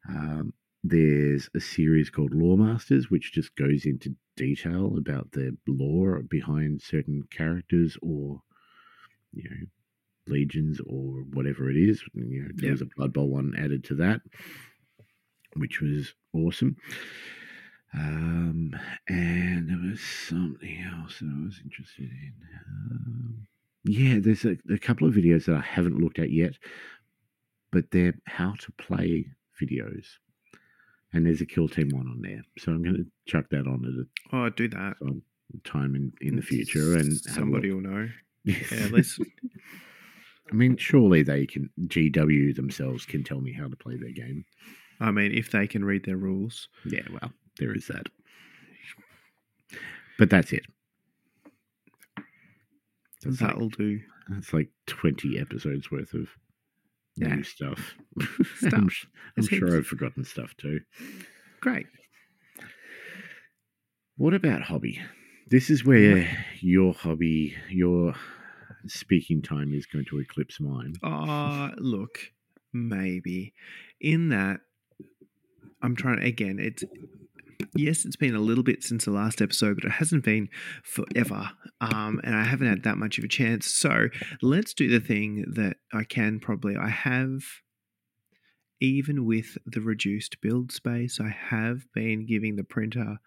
[0.09, 0.53] Um,
[0.85, 7.23] there's a series called Loremasters, which just goes into detail about the lore behind certain
[7.31, 8.43] characters or,
[9.33, 9.67] you know,
[10.29, 12.03] legions or whatever it is.
[12.15, 12.73] You know, there Yep.
[12.73, 14.21] was a Blood Bowl one added to that,
[15.57, 16.77] which was awesome.
[17.95, 18.75] Um,
[19.09, 22.33] and there was something else that I was interested in.
[22.91, 23.47] Um,
[23.85, 26.55] yeah, there's a, a couple of videos that I haven't looked at yet,
[27.71, 29.27] but they're how to play
[29.61, 30.07] videos.
[31.13, 32.43] And there's a kill team one on there.
[32.59, 34.95] So I'm going to chuck that on at Oh, do that.
[35.03, 36.97] a time in, in the future.
[36.97, 38.09] And somebody will know.
[38.45, 39.19] Yeah, let's.
[40.51, 44.45] I mean, surely they can, GW themselves can tell me how to play their game.
[45.01, 46.69] I mean, if they can read their rules.
[46.85, 48.07] Yeah, well, there is that.
[50.19, 50.65] But that's it.
[53.25, 54.01] That's That'll do.
[54.29, 56.29] that's like 20 episodes worth of
[57.17, 57.37] Yeah.
[57.37, 57.95] new stuff.
[58.57, 58.75] Stuff.
[58.75, 58.89] I'm,
[59.39, 59.75] I'm sure heaps.
[59.79, 60.81] I've forgotten stuff too.
[61.61, 61.87] Great.
[64.17, 65.01] What about hobby?
[65.53, 66.27] This is where
[66.61, 68.15] your hobby, your
[68.87, 70.95] speaking time is going to eclipse mine.
[71.03, 72.33] Uh look,
[72.73, 73.53] maybe.
[74.01, 74.61] In that
[75.83, 76.85] I'm trying again, it's
[77.77, 80.49] yes, it's been a little bit since the last episode, but it hasn't been
[80.85, 81.51] forever.
[81.83, 83.67] Um, and I haven't had that much of a chance.
[83.67, 84.09] So
[84.41, 87.43] let's do the thing that I can probably I have
[88.81, 93.19] even with the reduced build space, I have been giving the printer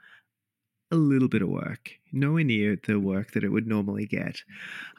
[0.95, 4.41] a little bit of work, nowhere near the work that it would normally get.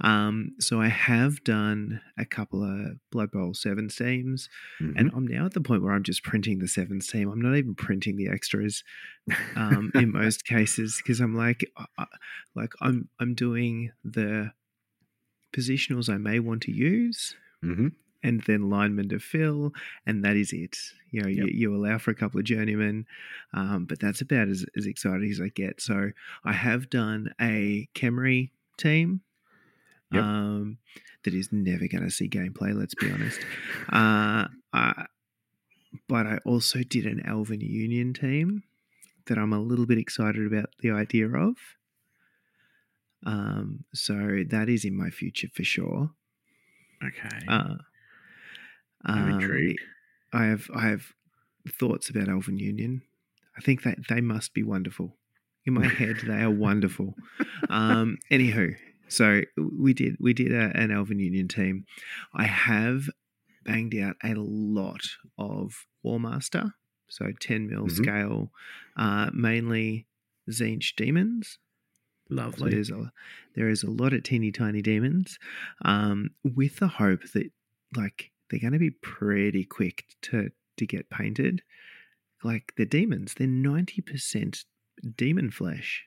[0.01, 4.49] Um, so I have done a couple of Blood Bowl 7 steams,
[4.97, 7.29] and I'm now at the point where I'm just printing the 7 steam.
[7.31, 8.85] I'm not even printing the extras
[9.57, 12.07] um, in most cases because I'm like, uh, uh,
[12.55, 14.53] like I'm I'm doing the
[15.57, 17.93] positionals I may want to use, Mhm.
[18.27, 19.73] And then linemen to fill,
[20.05, 20.77] and that is it.
[21.13, 21.47] You know, Yep.
[21.47, 23.07] you, you allow for a couple of journeymen,
[23.55, 25.81] um, but that's about as, as exciting as I get.
[25.81, 26.11] So
[26.45, 29.21] I have done a Khemri team.
[30.13, 30.23] Yep.
[30.23, 30.79] Um,
[31.25, 32.75] that is never going to see gameplay.
[32.75, 33.41] Let's be honest.
[33.89, 35.07] Uh, I,
[36.09, 38.63] but I also did an Elven Union team
[39.27, 41.57] that I'm a little bit excited about the idea of.
[43.25, 46.11] Um, so that is in my future for sure.
[47.05, 47.45] Okay.
[47.49, 47.77] Uh,
[49.07, 49.81] I'm um, intrigued.
[50.33, 51.13] I have I have
[51.69, 53.03] thoughts about Elven Union.
[53.57, 55.17] I think that they must be wonderful.
[55.65, 57.15] In my head, they are wonderful.
[57.71, 58.77] Um, anywho,
[59.09, 61.87] so we did we did a, an Elven Union team.
[62.35, 63.09] I have
[63.65, 65.03] banged out a lot
[65.39, 66.73] of Warmaster,
[67.09, 67.91] so ten mil Mhm.
[67.97, 68.51] scale,
[68.97, 70.07] uh, mainly
[70.49, 71.59] Tzeentch demons.
[72.29, 72.71] So Lovely.
[72.73, 73.13] there's a
[73.55, 75.39] there is a lot of teeny tiny demons,
[75.85, 77.51] um, with the hope that
[77.97, 81.63] like they're going to be pretty quick to to get painted.
[82.45, 83.35] like they're demons.
[83.35, 84.65] They're ninety percent
[85.17, 86.05] demon flesh.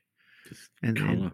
[0.47, 1.31] Just And color.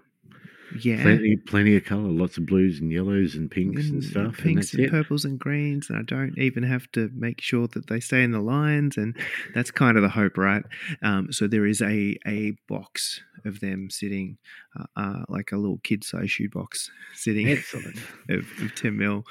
[0.81, 2.09] Yeah, Plenty, plenty of color.
[2.09, 4.25] Lots of blues and yellows and pinks and, and stuff.
[4.25, 7.67] and pinks that's and, purples and greens, and I don't even have to make sure
[7.69, 9.15] that they stay in the lines, and
[9.53, 10.63] that's kind of the hope, right?
[11.01, 14.37] Um, so there is a a box of them sitting,
[14.77, 17.97] uh, uh, like a little kid size shoe box sitting Excellent.
[18.29, 19.23] of, of 10 mil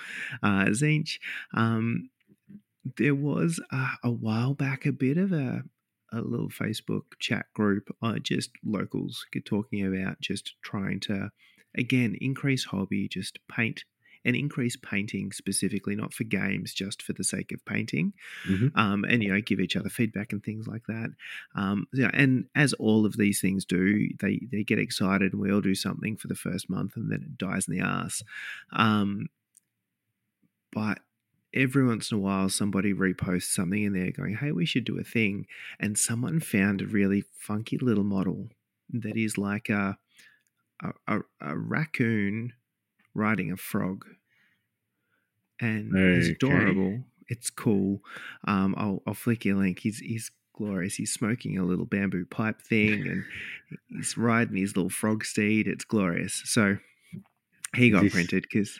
[0.43, 1.21] uh, each.
[1.55, 2.11] Um,
[2.97, 5.63] there was uh, a while back a bit of a,
[6.15, 11.31] a little Facebook chat group, uh, just locals get talking about just trying to,
[11.77, 13.85] again, increase hobby, just paint
[14.27, 18.75] and increase painting specifically, not for games, just for the sake of painting Mhm.
[18.75, 21.11] um, and you know give each other feedback and things like that.
[21.55, 25.53] Um, yeah, and as all of these things do, they they get excited and we
[25.53, 28.23] all do something for the first month and then it dies in the ass.
[28.73, 29.29] Um,
[30.73, 31.01] but
[31.55, 34.99] every once in a while, somebody reposts something in there going, "Hey, we should do
[34.99, 35.47] a thing,"
[35.81, 38.51] and someone found a really funky little model
[38.91, 39.97] that is like a
[40.83, 42.53] a, a, a raccoon
[43.15, 44.05] riding a frog,
[45.61, 47.05] and it's adorable.
[47.29, 48.01] It's cool.
[48.47, 49.79] Um, I'll I'll flick you a link.
[49.81, 50.97] He's he's glorious.
[50.97, 53.25] He's smoking a little bamboo pipe thing, and
[53.89, 55.67] he's riding his little frog steed.
[55.67, 56.43] It's glorious.
[56.45, 56.79] So
[57.75, 58.79] he got This- printed because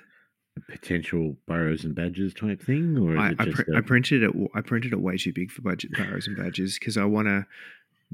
[0.69, 4.23] potential Burrows and Badgers type thing, or is I it I, pr- a- I printed
[4.23, 4.31] it.
[4.55, 7.47] I printed it way too big for budget Burrows and Badgers because I want to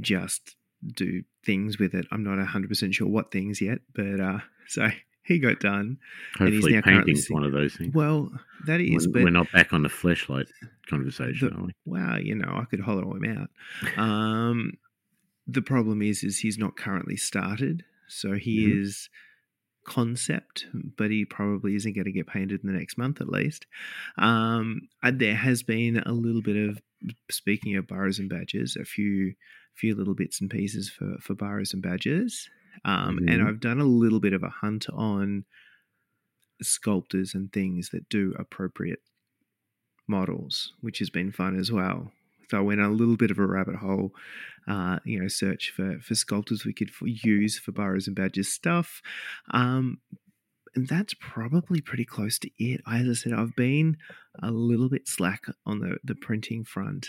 [0.01, 0.57] just
[0.95, 2.07] do things with it.
[2.11, 4.89] I'm not hundred percent sure what things yet, but uh, so
[5.23, 5.99] he got done.
[6.39, 7.95] and he's hopefully now currently painting's one of those things?
[7.95, 8.33] Well,
[8.67, 10.49] that is, We're- but we're not back on the flashlight
[10.89, 11.73] conversation, The- are we?
[11.85, 13.51] wow, you know, I could hollow him out.
[13.99, 14.73] Um,
[15.47, 18.83] the problem is, is he's not currently started, so he Mhm.
[18.83, 19.09] is
[19.85, 20.67] concept,
[20.97, 23.67] but he probably isn't going to get painted in the next month at least.
[24.19, 26.81] Um, there has been a little bit of
[27.31, 29.35] speaking of Burrows and Badgers, a few
[29.77, 32.49] few little bits and pieces for for Burrows and Badgers.
[32.85, 33.47] Um, and Mhm.
[33.47, 35.45] I've done a little bit of a hunt on
[36.63, 39.03] sculptors and things that do appropriate
[40.07, 42.13] models, which has been fun as well.
[42.55, 44.13] I went a little bit of a rabbit hole,
[44.69, 49.03] uh, you know, search for for sculptors we could use for Burrows and Badgers stuff.
[49.53, 49.99] Um,
[50.75, 52.81] and that's probably pretty close to it.
[52.87, 53.97] As I said, I've been
[54.41, 57.09] a little bit slack on the, the printing front,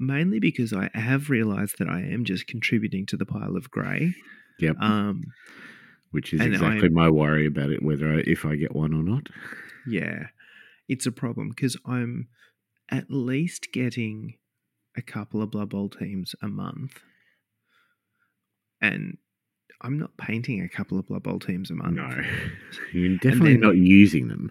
[0.00, 4.14] mainly because I have realized that I am just contributing to the pile of grey.
[4.58, 4.76] Yep.
[4.80, 5.22] Um,
[6.10, 9.04] Which is exactly I- my worry about it, whether I, if I get one or
[9.04, 9.28] not.
[9.86, 10.26] Yeah,
[10.88, 12.28] it's a problem because I'm
[12.90, 14.34] at least getting
[14.96, 17.00] a couple of Blood Bowl teams a month,
[18.80, 19.18] and
[19.80, 21.96] I'm not painting a couple of Blood Bowl teams a month.
[21.96, 22.10] No,
[22.92, 24.50] you're definitely not using them.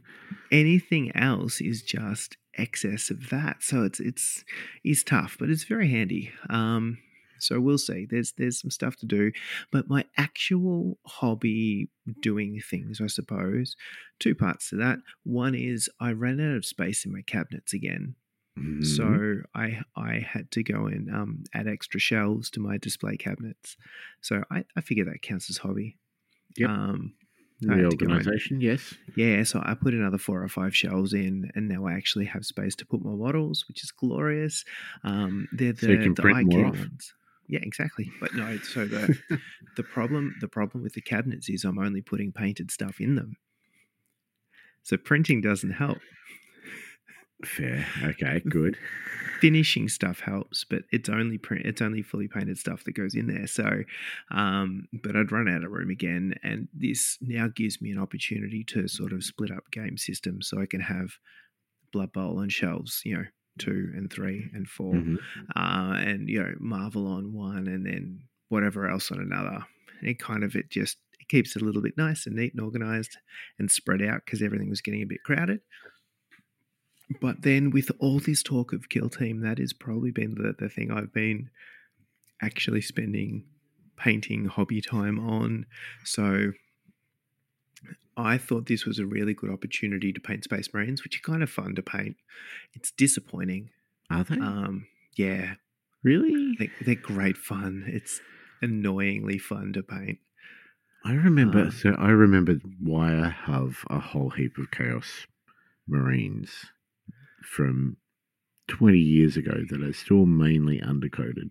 [0.52, 4.44] Anything else is just excess of that, so it's it's
[4.84, 6.32] is tough, but it's very handy.
[6.50, 6.98] Um,
[7.40, 8.06] so we'll see.
[8.10, 9.32] There's there's some stuff to do,
[9.72, 11.90] but my actual hobby
[12.22, 13.76] doing things, I suppose,
[14.20, 15.00] two parts to that.
[15.24, 18.16] One is I ran out of space in my cabinets again.
[18.58, 18.86] Mhm.
[18.86, 23.78] So I I had to go and um, add extra shelves to my display cabinets.
[24.22, 25.98] So I, I figure that counts as hobby.
[26.58, 26.70] Yep.
[26.70, 27.14] Um,
[27.70, 28.94] I had to go and- reorganization, yes.
[29.16, 32.46] yeah, so I put another four or five shelves in, and now I actually have
[32.46, 34.64] space to put my models, which is glorious.
[35.04, 36.78] Um, they're the, So you can the print more off.
[36.78, 37.14] ones.
[37.48, 38.12] Yeah, exactly.
[38.20, 39.18] But no, so the
[39.76, 43.38] the problem the problem with the cabinets is I'm only putting painted stuff in them.
[44.84, 45.98] So printing doesn't help.
[47.46, 47.86] Fair.
[48.04, 48.78] Okay, good.
[49.40, 53.28] finishing stuff helps, but it's only print, it's only fully painted stuff that goes in
[53.28, 53.46] there.
[53.46, 53.84] So,
[54.32, 58.64] um, but I'd run out of room again, and this now gives me an opportunity
[58.70, 61.12] to sort of split up game systems, so I can have
[61.94, 63.26] Blood Bowl on shelves, you know,
[63.60, 65.18] two and three and 4 Mhm.
[65.56, 69.66] uh, and you know Marvel on one, and then whatever else on another.
[70.02, 72.62] It kind of it just it keeps it a little bit nice and neat and
[72.64, 73.18] organized
[73.60, 75.62] and spread out because everything was getting a bit crowded.
[77.22, 80.70] But then with all this talk of Kill Team, that has probably been the, the
[80.70, 81.50] thing I've been
[82.42, 83.46] actually spending
[83.96, 85.66] painting hobby time on.
[86.04, 86.52] So
[88.16, 91.44] I thought this was a really good opportunity to paint Space Marines, which are kind
[91.44, 92.18] of fun to paint.
[92.74, 93.70] It's disappointing.
[94.10, 94.36] Are they?
[94.36, 95.56] Um, yeah,
[96.04, 96.56] really?
[96.60, 97.86] they, they're great fun.
[97.88, 98.22] It's
[98.62, 100.20] annoyingly fun to paint.
[101.06, 101.62] I remember.
[101.62, 105.26] Um, so I remember why I have a whole heap of Chaos
[105.88, 106.50] Marines
[107.44, 107.98] from
[108.68, 111.50] 20 years ago that are still mainly undercoated.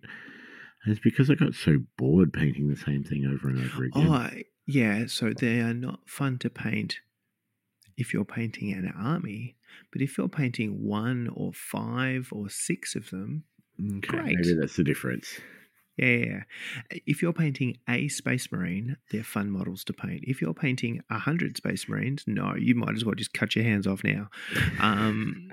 [0.83, 4.07] And it's because I got so bored painting the same thing over and over again.
[4.07, 4.29] Oh,
[4.65, 5.05] yeah.
[5.07, 6.99] So they are not fun to paint
[7.97, 9.55] if you're painting an army,
[9.91, 13.43] but if you're painting one or five or six of them,
[13.79, 14.35] Okay, Great.
[14.37, 15.39] maybe that's the difference.
[15.97, 16.25] Yeah, yeah,
[16.91, 16.99] yeah.
[17.05, 20.23] If you're painting a Space Marine, they're fun models to paint.
[20.23, 23.65] If you're painting a hundred Space Marines, no, you might as well just cut your
[23.65, 24.29] hands off now.
[24.79, 25.49] Um,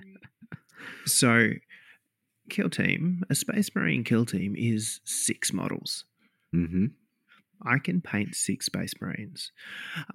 [1.07, 1.51] so,
[2.51, 6.05] kill team, a Space Marine kill team is six models.
[6.53, 6.87] hmm
[7.63, 9.53] I can paint six Space Marines.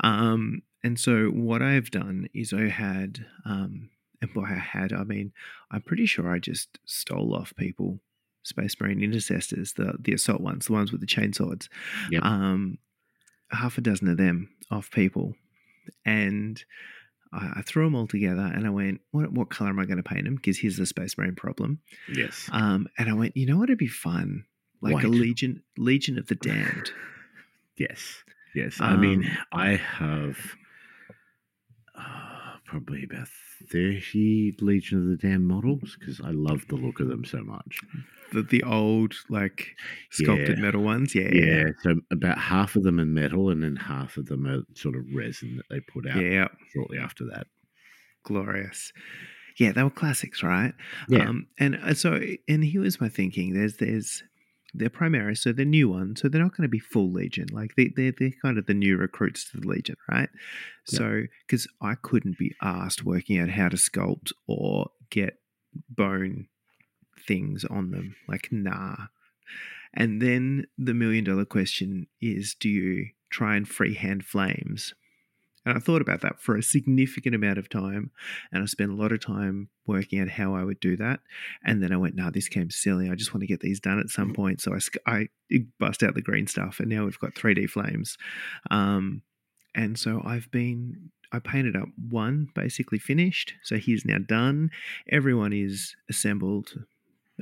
[0.04, 3.90] Um, and so what I've done is I had, um,
[4.22, 5.32] and by I had, I mean,
[5.72, 8.02] I'm pretty sure I just stole off people
[8.44, 11.70] Space Marine intercessors, the the assault ones, the ones with the chainswords.
[12.12, 12.24] Yep.
[12.24, 12.78] Um,
[13.52, 15.36] half a dozen of them off people,
[16.06, 16.64] and
[17.32, 19.98] I, I threw them all together, and I went, "What what color am I going
[19.98, 21.80] to paint them?" Because here's the Space Marine problem.
[22.12, 22.50] Yes.
[22.52, 23.70] Um, and I went, "You know what?
[23.70, 24.46] It'd be fun,
[24.82, 26.92] like a Legion Legion of the Damned."
[27.78, 28.24] Yes.
[28.54, 28.82] Yes.
[28.82, 30.38] I mean, Um, I have
[32.70, 33.28] probably about
[33.72, 37.80] 30 Legion of the Damned models because I love the look of them so much.
[38.32, 39.76] the the old like
[40.12, 40.62] sculpted Yeah.
[40.64, 41.16] metal ones.
[41.16, 41.70] Yeah, Yeah.
[41.82, 45.04] So about half of them are metal and then half of them are sort of
[45.14, 47.48] resin that they put out yeah, shortly after that.
[48.24, 48.94] glorious.
[49.58, 50.74] Yeah, they were classics, right?
[51.10, 51.28] Yeah.
[51.28, 54.24] Um, and uh, so, and here was my thinking: there's, there's,
[54.74, 57.48] they're Primaris, so they're new ones, so they're not going to be full Legion.
[57.52, 60.30] Like they, they're, they're kind of the new recruits to the Legion, right?
[60.90, 60.98] Yeah.
[60.98, 65.38] So, because I couldn't be asked working out how to sculpt or get
[65.90, 66.48] bone
[67.28, 68.96] things on them, like nah.
[69.94, 74.94] And then the million dollar question is: Do you try and freehand flames?
[75.66, 78.12] And I thought about that for a significant amount of time.
[78.52, 81.20] And I spent a lot of time working out how I would do that.
[81.64, 83.10] And then I went, no, this came silly.
[83.10, 84.62] I just want to get these done at some point.
[84.62, 84.74] So
[85.06, 86.80] I, I bust out the green stuff.
[86.80, 88.18] And now we've got 3D flames.
[88.72, 89.22] Um,
[89.76, 93.54] and so I've been, I painted up one basically finished.
[93.64, 94.72] So he's now done.
[95.12, 96.86] Everyone is assembled.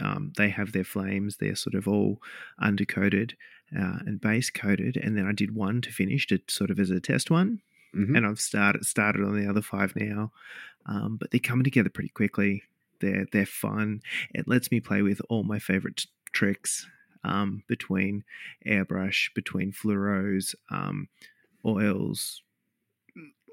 [0.02, 1.38] Um, they have their flames.
[1.38, 2.20] They're sort of all
[2.62, 3.34] undercoated
[3.76, 4.98] uh, and base coated.
[4.98, 7.62] And then I did one to finish to sort of as a test one
[7.98, 8.16] Mhm.
[8.18, 10.32] and I've started started on the other five now.
[10.86, 12.64] Um, but they're coming together pretty quickly.
[13.00, 14.02] They're they're fun.
[14.34, 16.88] It lets me play with all my favorite t- tricks
[17.24, 18.24] um, between
[18.66, 21.08] airbrush, between fluoros, um,
[21.66, 22.42] oils.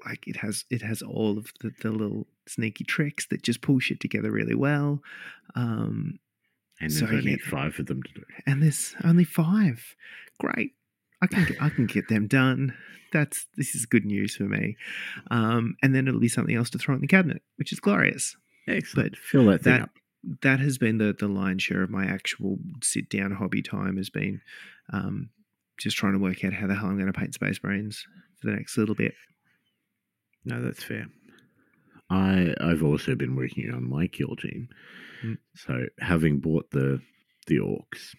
[0.05, 3.79] Like it has it has all of the, the little sneaky tricks that just pull
[3.79, 5.01] shit together really well.
[5.55, 6.19] Um,
[6.79, 7.37] And there's so, only yeah.
[7.49, 8.23] five of them to do.
[8.45, 9.95] and there's only five.
[10.39, 10.73] Great.
[11.21, 12.73] I can get, I can get them done.
[13.13, 14.75] That's this is good news for me.
[15.31, 18.35] Um, and then it'll be something else to throw in the cabinet, which is glorious.
[18.67, 19.15] Excellent.
[19.17, 19.89] Fill that thing that- up.
[20.41, 23.97] That has been the the lion's share of my actual sit down hobby time.
[23.97, 24.41] Has been
[24.91, 25.29] um,
[25.79, 28.03] just trying to work out how the hell I'm going to paint Space Marines
[28.41, 29.13] for the next little bit.
[30.43, 31.05] No, that's fair.
[32.09, 34.67] I I've also been working on my kill team.
[35.23, 35.37] Mm.
[35.55, 36.99] So having bought the
[37.45, 38.15] the orcs,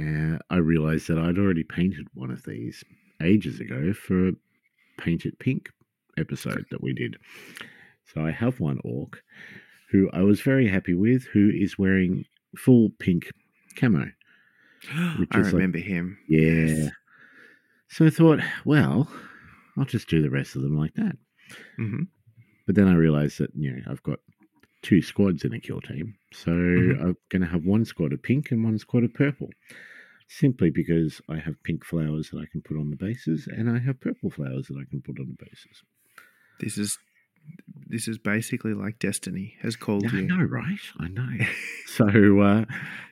[0.00, 2.84] uh, I realised that I'd already painted one of these
[3.22, 4.32] ages ago for a
[4.98, 5.70] Paint It Pink
[6.18, 7.16] episode that we did.
[8.12, 9.22] So I have one orc
[9.90, 12.24] who I was very happy with, who is wearing
[12.56, 13.30] full pink
[13.76, 14.10] camo.
[14.94, 16.18] I is like- remember him.
[16.28, 16.40] Yeah.
[16.40, 16.90] Yes.
[17.88, 19.08] So I thought, well,
[19.78, 21.16] I'll just do the rest of them like that.
[21.76, 22.02] hmm
[22.66, 24.18] But then I realized that, you know, I've got
[24.82, 26.14] two squads in a kill team.
[26.32, 27.00] So Mhm.
[27.00, 29.50] I'm going to have one squad of pink and one squad of purple.
[30.28, 33.78] Simply because I have pink flowers that I can put on the bases and I
[33.78, 35.82] have purple flowers that I can put on the bases.
[36.60, 36.98] This is
[37.86, 40.26] this is basically like destiny has called I you.
[40.26, 40.80] know, right?
[40.98, 41.36] I know.
[41.86, 42.64] so uh,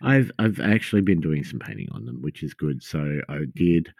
[0.03, 2.83] I've I've actually been doing some painting on them, which is good.
[2.83, 3.95] So I did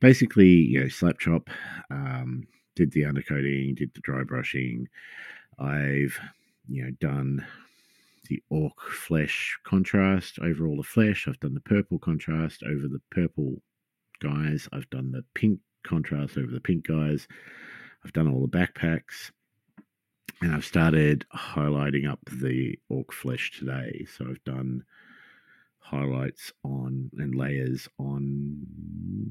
[0.00, 1.50] basically, you know, slap chop,
[1.90, 4.88] um, did the undercoating, did the dry brushing.
[5.58, 6.18] I've
[6.68, 7.44] you know done
[8.28, 11.26] the orc flesh contrast over all the flesh.
[11.28, 13.62] I've done the purple contrast over the purple
[14.20, 14.68] guys.
[14.72, 17.26] I've done the pink contrast over the pink guys.
[18.04, 19.30] I've done all the backpacks
[20.40, 24.06] and I've started highlighting up the orc flesh today.
[24.16, 24.84] So I've done
[25.78, 28.58] highlights on and layers on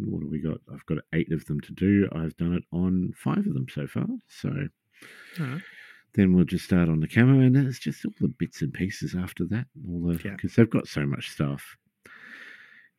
[0.06, 0.60] what have we got?
[0.72, 2.10] I've got eight of them to do.
[2.14, 4.08] I've done it on five of them so far.
[4.28, 4.50] So.
[6.14, 9.16] Then we'll just start on the camo, and it's just all the bits and pieces
[9.16, 9.66] after that.
[9.88, 10.32] All the Yeah.
[10.36, 11.78] because they've got so much stuff.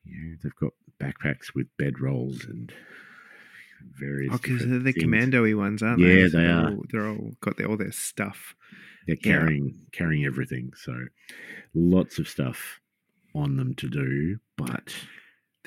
[0.05, 2.73] You know, they've got backpacks with bed rolls and
[3.99, 4.33] various.
[4.35, 5.03] Oh, because they're the things.
[5.03, 6.29] commando-y ones, aren't Yeah, they?
[6.29, 6.71] So they they're are.
[6.71, 8.55] All, they're all got their, all their stuff.
[9.07, 9.33] They're Yeah.
[9.39, 10.73] carrying carrying everything.
[10.77, 11.07] So
[11.75, 12.81] lots of stuff
[13.35, 14.95] on them to do, but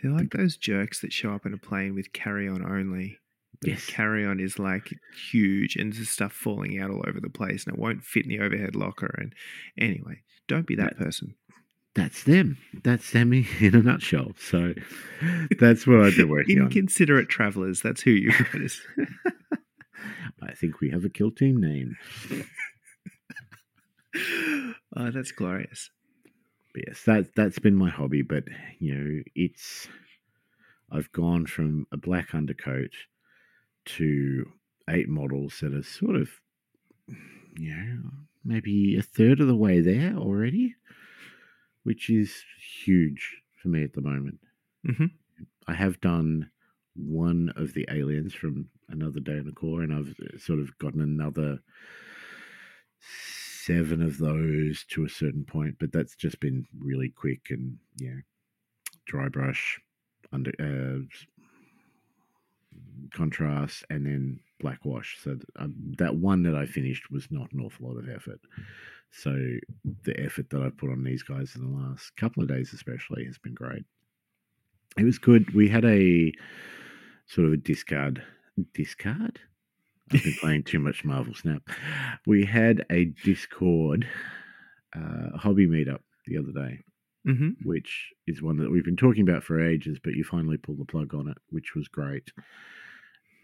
[0.01, 3.17] They're like those jerks that show up in a plane with carry-on only.
[3.63, 3.85] Yes.
[3.85, 4.89] carry-on is like
[5.31, 8.29] huge, and there's stuff falling out all over the place, and it won't fit in
[8.29, 9.13] the overhead locker.
[9.17, 9.33] And
[9.77, 11.05] anyway, don't be that Yeah.
[11.05, 11.35] person.
[11.95, 12.57] that's them.
[12.83, 14.33] That's them in a nutshell.
[14.37, 14.73] So
[15.59, 16.65] that's what I've been working on.
[16.65, 17.81] Inconsiderate travelers.
[17.81, 18.81] That's who you guys.
[20.41, 21.95] I think we have a kill team name.
[24.95, 25.89] oh, that's glorious.
[26.73, 28.21] But yes, that that's been my hobby.
[28.21, 28.43] But
[28.79, 29.87] you know, it's
[30.91, 32.91] I've gone from a black undercoat
[33.85, 34.51] to
[34.89, 36.29] eight models that are sort of,
[37.57, 38.11] you know,
[38.43, 40.75] maybe a third of the way there already,
[41.83, 42.43] which is
[42.83, 44.39] huge for me at the moment.
[44.85, 45.11] Mhm.
[45.67, 46.51] I have done
[46.95, 50.77] one of the aliens from another day in the core, and I've uh, sort of
[50.77, 51.59] gotten another
[52.99, 58.17] seven of those to a certain point, but that's just been really quick and yeah,
[59.05, 59.79] dry brush,
[60.31, 61.05] under uh,
[63.13, 65.17] contrast, and then black wash.
[65.21, 68.39] So um, that one that I finished was not an awful lot of effort.
[69.11, 69.31] So
[70.03, 73.25] the effort that I've put on these guys in the last couple of days, especially,
[73.25, 73.85] has been great.
[74.97, 75.53] It was good.
[75.53, 76.31] We had a
[77.27, 78.23] sort of a discard
[78.73, 79.39] discard.
[80.11, 81.63] I've been playing too much Marvel Snap.
[82.25, 84.07] We had a Discord
[84.95, 86.79] uh, hobby meetup the other day,
[87.25, 90.79] hmm which is one that we've been talking about for ages, but you finally pulled
[90.79, 92.31] the plug on it, which was great.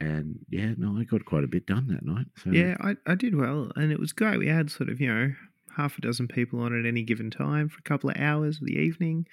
[0.01, 2.25] And yeah, no, I got quite a bit done that night.
[2.43, 4.39] So Yeah, I, I did well, and it was great.
[4.39, 5.33] We had sort of you know
[5.77, 8.67] half a dozen people on at any given time for a couple of hours of
[8.67, 9.25] the evening.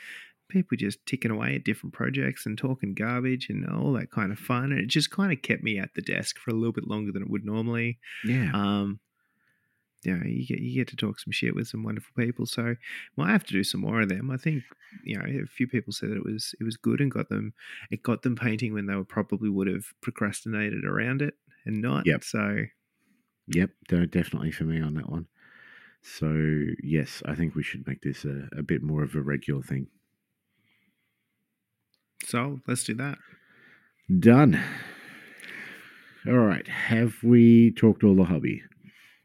[0.48, 4.38] People just ticking away at different projects and talking garbage and all that kind of
[4.38, 4.72] fun.
[4.72, 7.12] And it just kind of kept me at the desk for a little bit longer
[7.12, 7.98] than it would normally.
[8.24, 8.98] yeah, Um,
[10.04, 12.46] you know, you get you get to talk some shit with some wonderful people.
[12.46, 12.76] So,
[13.16, 14.30] might have to do some more of them.
[14.30, 14.62] I think
[15.04, 17.52] you know a few people said that it was it was good and got them
[17.90, 21.34] it got them painting when they were probably would have procrastinated around it
[21.66, 22.06] and not.
[22.06, 22.24] Yep.
[22.24, 22.56] So
[23.48, 25.26] yep, definitely for me on that one.
[26.02, 26.32] So
[26.82, 29.88] yes, I think we should make this a, a bit more of a regular thing.
[32.24, 33.18] so let's do that.
[34.20, 34.62] Done.
[36.26, 36.66] All right.
[36.68, 38.62] Have we talked all the hobby?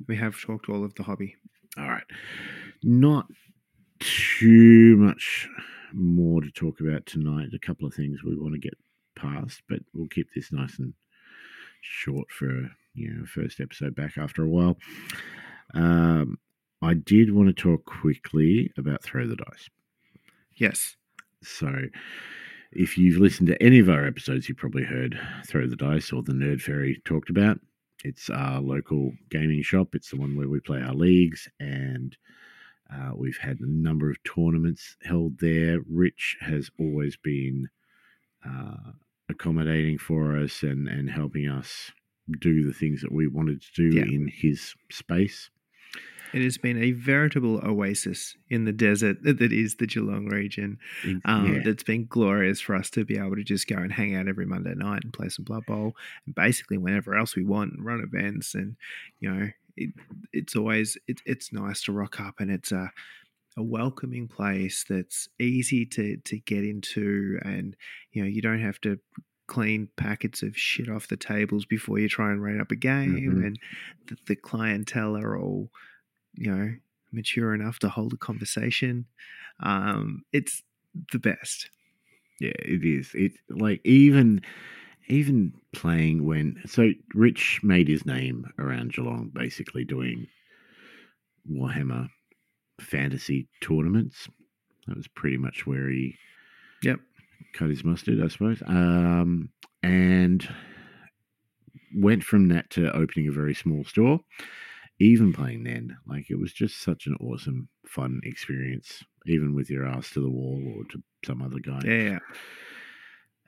[0.08, 1.36] We have talked all of the hobby.
[1.78, 2.04] All right.
[2.84, 3.28] Not
[4.00, 5.48] too much
[5.94, 7.50] more to talk about tonight.
[7.54, 8.78] A couple of things we want to get
[9.16, 10.94] past, but we'll keep this nice and
[11.82, 14.78] short for you know first episode back after a while.
[15.74, 16.38] Um,
[16.82, 19.70] I did want to talk quickly about throw the dice.
[20.56, 20.96] Yes.
[21.42, 21.72] So,
[22.72, 26.24] if you've listened to any of our episodes, you've probably heard Throw the Dice or
[26.24, 27.60] the Nerd Fairy talked about.
[28.04, 29.96] It's our local gaming shop.
[29.96, 32.16] It's the one where we play our leagues, and
[32.94, 35.80] uh, we've had a number of tournaments held there.
[35.90, 37.70] Rich has always been
[38.46, 38.92] uh,
[39.30, 41.92] accommodating for us and, and helping us
[42.40, 44.04] do the things that we wanted to do Yeah.
[44.06, 45.50] in his space.
[46.34, 50.80] It has been a veritable oasis in the desert that is the Geelong region.
[51.26, 51.62] Um, yeah.
[51.66, 54.46] It's been glorious for us to be able to just go and hang out every
[54.46, 58.02] Monday night and play some Blood Bowl, and basically whenever else we want, and run
[58.02, 58.76] events, and
[59.20, 59.92] you know, it,
[60.32, 62.92] it's always it, it's nice to rock up, and it's a
[63.56, 67.76] a welcoming place that's easy to to get into, and
[68.12, 69.00] you know, you don't have to
[69.46, 73.14] clean packets of shit off the tables before you try and run up a game,
[73.16, 73.46] Mhm.
[73.46, 73.60] and
[74.08, 75.70] the, the clientele are all
[76.36, 76.74] you know
[77.12, 79.06] mature enough to hold a conversation.
[79.60, 80.64] Um, it's
[81.12, 81.70] the best.
[82.40, 83.12] Yeah, it is.
[83.14, 84.42] It like even
[85.08, 90.28] even playing when so Rich made his name around Geelong, basically doing
[91.50, 92.10] Warhammer
[92.80, 94.28] fantasy tournaments.
[94.88, 96.16] That was pretty much where he
[96.82, 97.00] Yep.
[97.54, 98.62] cut his mustard, I suppose.
[98.66, 99.50] Um,
[99.82, 100.48] and
[101.96, 104.20] went from that to opening a very small store.
[105.00, 109.04] Even playing then, like it was just such an awesome, fun experience.
[109.26, 111.80] Even with your ass to the wall or to some other guy.
[111.86, 112.20] Yeah,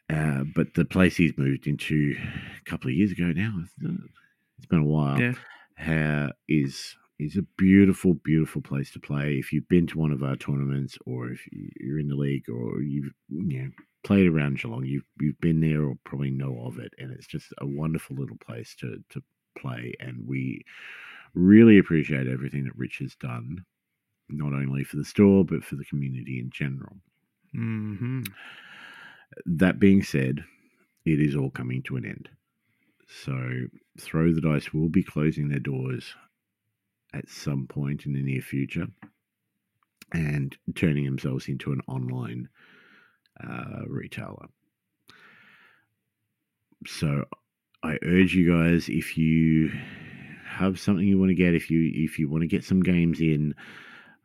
[0.10, 2.16] Uh, but the place he's moved into
[2.58, 3.92] a couple of years ago now, uh,
[4.58, 5.20] it's been a while.
[5.20, 5.34] Yeah.
[5.80, 9.36] Uh, is is a beautiful, beautiful place to play.
[9.38, 12.50] If you've been to one of our tournaments, or if you- you're in the league,
[12.50, 13.72] or you've you know
[14.04, 17.54] played around Geelong, you've you've been there or probably know of it, and it's just
[17.60, 19.24] a wonderful little place to to
[19.58, 19.94] play.
[20.00, 20.62] And we
[21.36, 23.66] really appreciate everything that Rich has done,
[24.30, 26.98] not only for the store but for the community in general.
[27.52, 28.22] hmm
[29.46, 30.44] That being said,
[31.06, 32.30] it is all coming to an end.
[33.08, 33.68] So,
[34.00, 36.16] Throw the Dice will be closing their doors
[37.14, 38.88] at some point in the near future
[40.12, 42.50] and turning themselves into an online
[43.42, 44.48] uh, retailer.
[46.88, 47.26] So,
[47.84, 49.72] I urge you guys if you
[50.56, 53.20] have something you want to get, if you if you want to get some games
[53.20, 53.54] in,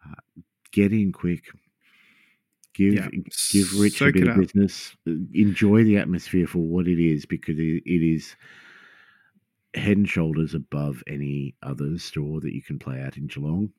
[0.07, 0.41] uh,
[0.73, 1.45] get in quick.
[2.75, 3.09] Give Yeah.
[3.51, 4.97] give Rich Soak a bit of business.
[5.35, 8.37] Enjoy the atmosphere for what it is because it, it is
[9.75, 13.73] head and shoulders above any other store that you can play at in Geelong.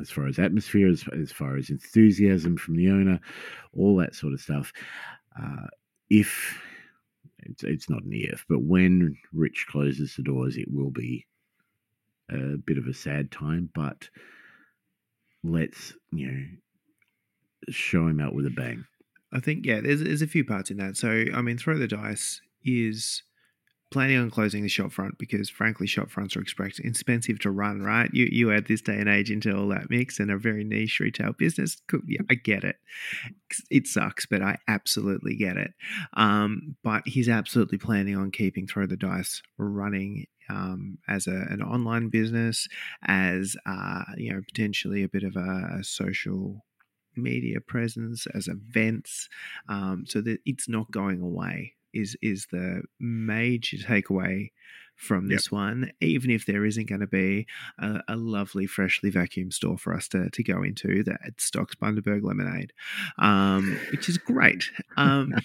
[0.00, 3.18] As far as atmosphere, as, as far as enthusiasm from the owner,
[3.72, 4.72] all that sort of stuff.
[5.40, 5.66] Uh,
[6.10, 6.60] if
[7.40, 11.26] it's, it's not an if, but when Rich closes the doors, it will be
[12.30, 13.70] a bit of a sad time.
[13.74, 14.08] But
[15.44, 16.44] let's you know
[17.70, 18.84] show him out with a bang.
[19.32, 20.96] I think yeah, there's there's a few parts in that.
[20.96, 23.22] So I mean, throw the dice is
[23.96, 27.80] planning on closing the shop front because frankly, shop fronts are expensive to run.
[27.80, 28.10] Right?
[28.12, 31.00] You you add this day and age into all that mix and a very niche
[31.00, 31.78] retail business.
[32.06, 32.76] Yeah, I get it.
[33.70, 35.72] It sucks, but I absolutely get it.
[36.12, 40.26] Um, but he's absolutely planning on keeping throw the dice running.
[40.48, 42.68] Um, as a, an online business,
[43.04, 46.64] as uh, you know, potentially a bit of a, a social
[47.16, 49.28] media presence, as events,
[49.68, 51.74] um, so that it's not going away.
[51.96, 54.50] Is is the major takeaway
[54.94, 55.36] from Yep.
[55.36, 55.90] this one?
[56.00, 57.46] Even if there isn't going to be
[57.78, 62.22] a, a lovely, freshly vacuumed store for us to to go into that stocks Bundaberg
[62.22, 62.72] lemonade,
[63.18, 64.64] um, which is great.
[64.96, 65.34] Um,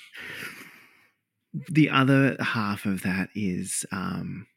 [1.69, 4.47] the other half of that is um,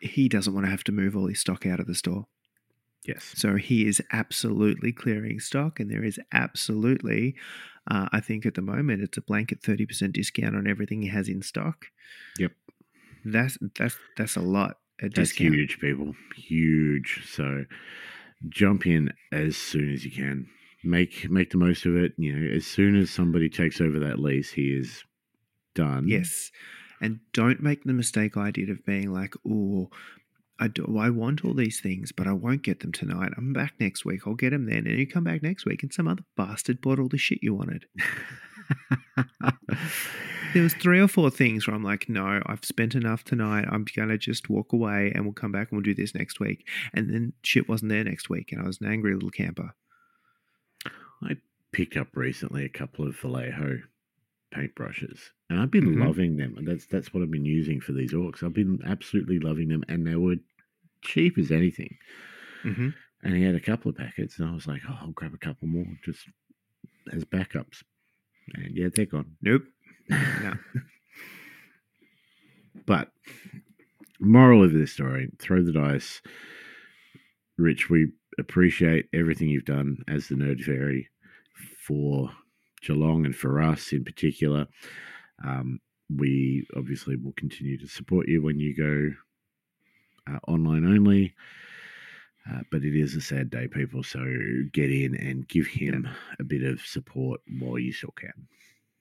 [0.00, 2.26] he doesn't want to have to move all his stock out of the store.
[3.06, 3.32] Yes.
[3.34, 7.34] So he is absolutely clearing stock, and there is absolutely,
[7.90, 11.08] uh, I think at the moment, it's a blanket thirty percent discount on everything he
[11.08, 11.86] has in stock.
[12.38, 12.52] Yep.
[13.24, 14.78] That's that's that's a lot.
[15.00, 15.54] A That's discount.
[15.54, 16.14] huge, people.
[16.36, 17.22] Huge.
[17.28, 17.64] So
[18.48, 20.46] jump in as soon as you can.
[20.84, 22.12] Make make the most of it.
[22.18, 25.04] You know, as soon as somebody takes over that lease, he is
[25.74, 26.06] done.
[26.08, 26.50] Yes,
[27.00, 29.90] and don't make the mistake I did of being like, "Oh,
[30.58, 33.32] I do, I want all these things, but I won't get them tonight.
[33.36, 34.22] I'm back next week.
[34.26, 36.98] I'll get them then." And you come back next week, and some other bastard bought
[36.98, 37.86] all the shit you wanted.
[40.52, 43.64] There was three or four things where I'm like, "No, I've spent enough tonight.
[43.70, 46.68] I'm gonna just walk away, and we'll come back and we'll do this next week."
[46.92, 49.74] And then shit wasn't there next week, and I was an angry little camper.
[51.22, 51.36] I
[51.72, 53.80] picked up recently a couple of Vallejo
[54.54, 55.98] paintbrushes, and I've been Mhm.
[55.98, 56.56] loving them.
[56.58, 58.42] And that's that's what I've been using for these orcs.
[58.42, 60.36] I've been absolutely loving them, and they were
[61.02, 61.98] cheap as anything.
[62.64, 65.34] hmm And he had a couple of packets, and I was like, "Oh, I'll grab
[65.34, 66.28] a couple more just
[67.12, 67.84] as backups."
[68.54, 69.36] And yeah, they're gone.
[69.42, 69.64] Nope.
[70.38, 70.54] No.
[72.86, 73.12] But
[74.20, 76.22] moral of this story: throw the dice.
[77.58, 81.08] Rich, we appreciate everything you've done as the Nerd Fairy
[81.86, 82.30] for
[82.82, 84.66] Geelong and for us in particular.
[85.44, 85.80] Um,
[86.14, 91.34] we obviously will continue to support you when you go uh, online only.
[92.50, 94.02] Uh, but it is a sad day, people.
[94.02, 94.24] So
[94.72, 96.08] get in and give him
[96.40, 98.48] a bit of support while you still can.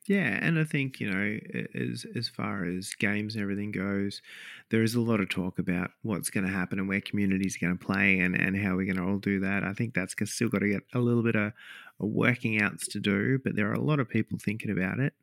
[0.08, 1.40] Yeah, and I think you know,
[1.76, 4.22] as as far as games and everything goes,
[4.70, 7.68] there is a lot of talk about what's going to happen and where communities are
[7.68, 9.64] going to play and and how we're going to all do that.
[9.64, 11.54] I think that's still got to get a little bit of,
[12.00, 15.14] of working outs to do, but there are a lot of people thinking about it.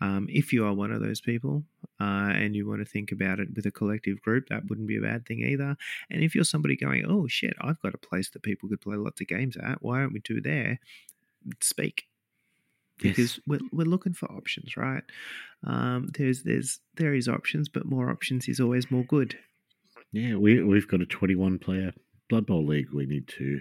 [0.00, 1.64] Um, if you are one of those people
[2.00, 4.96] uh, and you want to think about it with a collective group, that wouldn't be
[4.96, 5.76] a bad thing either.
[6.10, 8.96] And if you're somebody going, oh shit, I've got a place that people could play
[8.96, 10.80] lots of games at, why don't we do there?
[11.60, 12.06] Speak
[13.02, 15.02] because we're, we're looking for options, right?
[15.66, 19.38] Um, there's there's there is options, but more options is always more good.
[20.12, 21.92] Yeah, we we've got a twenty-one player
[22.28, 22.92] Blood Bowl league.
[22.92, 23.60] We need to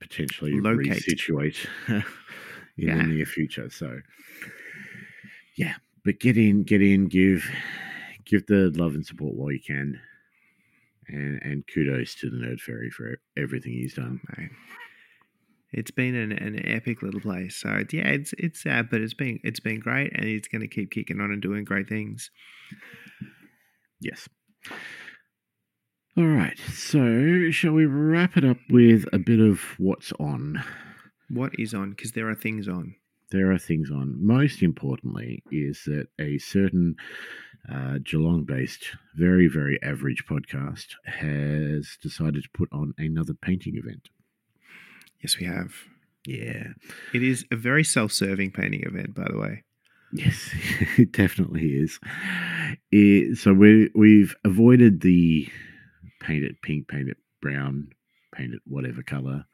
[0.00, 0.92] potentially Locate.
[1.02, 2.02] resituate in
[2.76, 2.96] Yeah.
[2.98, 3.68] the near future.
[3.70, 4.00] So,
[5.56, 5.74] yeah,
[6.04, 7.44] but get in, get in, give
[8.24, 9.98] give the love and support while you can,
[11.08, 14.20] and and kudos to the Nerd Fairy for everything he's done.
[14.36, 14.50] Right.
[15.72, 17.56] It's been an, an epic little place.
[17.56, 20.68] So yeah, it's it's sad, but it's been it's been great, and it's going to
[20.68, 22.30] keep kicking on and doing great things.
[24.00, 24.28] Yes.
[26.16, 26.58] All right.
[26.72, 30.62] So, shall we wrap it up with a bit of what's on?
[31.30, 31.90] What is on?
[31.90, 32.94] Because there are things on.
[33.30, 34.14] there are things on.
[34.18, 36.96] Most importantly, is that a certain
[37.72, 44.08] uh, Geelong based, very, very average podcast has decided to put on another painting event.
[45.20, 45.72] Yes, we have.
[46.26, 46.68] Yeah.
[47.14, 49.64] It is a very self-serving painting event, by the way.
[50.12, 50.50] Yes,
[50.98, 51.98] it definitely is.
[52.90, 55.48] It, so we, we've avoided the
[56.20, 57.88] paint it pink, paint it brown,
[58.34, 59.44] paint it whatever color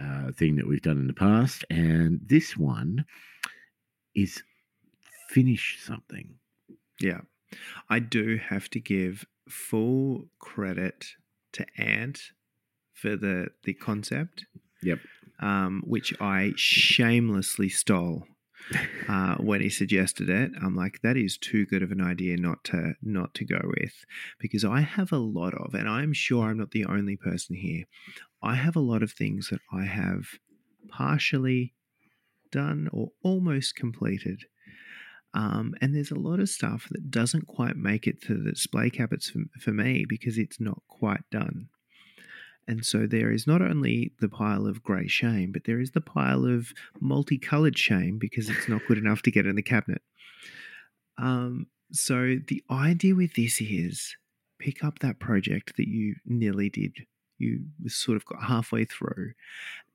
[0.00, 1.64] uh, thing that we've done in the past.
[1.70, 3.04] And this one
[4.14, 4.42] is
[5.28, 6.34] finish something.
[7.00, 7.20] Yeah.
[7.88, 11.06] I do have to give full credit
[11.52, 12.20] to Ant
[13.00, 14.46] for the the concept.
[14.82, 14.98] Yep.
[15.40, 18.26] um, which I shamelessly stole
[19.08, 20.52] uh, when he suggested it.
[20.62, 23.94] I'm like, that is too good of an idea not to not to go with,
[24.38, 27.84] because I have a lot of, and I'm sure I'm not the only person here.
[28.42, 30.26] I have a lot of things that I have
[30.88, 31.74] partially
[32.50, 34.44] done or almost completed.
[35.34, 38.88] Um, and there's a lot of stuff that doesn't quite make it to the display
[38.90, 41.68] cabinets for, for me because it's not quite done.
[42.68, 46.02] And so there is not only the pile of grey shame, but there is the
[46.02, 50.02] pile of multicolored shame because it's not good enough to get in the cabinet.
[51.16, 54.14] Um, so the idea with this is
[54.58, 56.92] pick up that project that you nearly did,
[57.38, 59.32] you sort of got halfway through.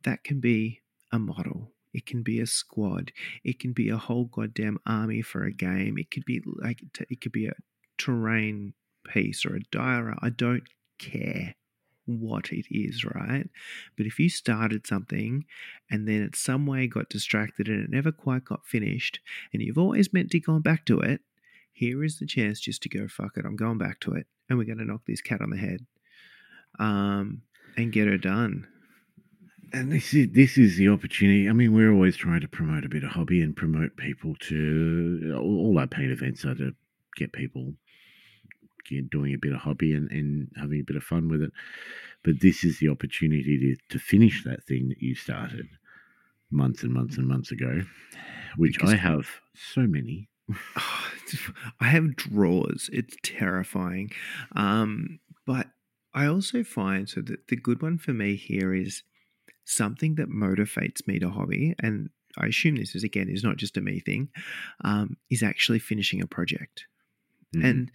[0.03, 1.71] That can be a model.
[1.93, 3.11] It can be a squad.
[3.43, 5.99] It can be a whole goddamn army for a game.
[5.99, 7.53] It could be like it could be a
[7.99, 8.73] terrain
[9.05, 10.17] piece or a diorama.
[10.23, 10.63] I don't
[10.97, 11.53] care
[12.05, 13.49] what it is, right?
[13.97, 15.45] But if you started something
[15.89, 19.19] and then it some way got distracted and it never quite got finished,
[19.51, 21.21] and you've always meant to go back to it,
[21.71, 24.57] here is the chance just to go, fuck it, I'm going back to it, and
[24.57, 25.85] we're going to knock this cat on the head
[26.79, 27.41] um,
[27.77, 28.67] and get her done.
[29.71, 31.49] And this is this is the opportunity.
[31.49, 35.35] I mean, we're always trying to promote a bit of hobby and promote people to
[35.41, 36.75] all our paint events are to
[37.15, 37.73] get people
[39.09, 41.51] doing a bit of hobby and, and having a bit of fun with it.
[42.23, 45.67] But this is the opportunity to, to finish that thing that you started
[46.51, 47.81] months and months and months ago,
[48.57, 50.29] which Because- I have so many.
[51.79, 52.89] I have drawers.
[52.93, 54.11] It's terrifying.
[54.55, 55.67] Um, but
[56.13, 59.03] I also find so that the good one for me here is
[59.65, 63.77] something that motivates me to hobby, and I assume this is again is not just
[63.77, 64.29] a me thing,
[64.83, 66.85] um, is actually finishing a project.
[67.55, 67.63] Mhm.
[67.69, 67.91] And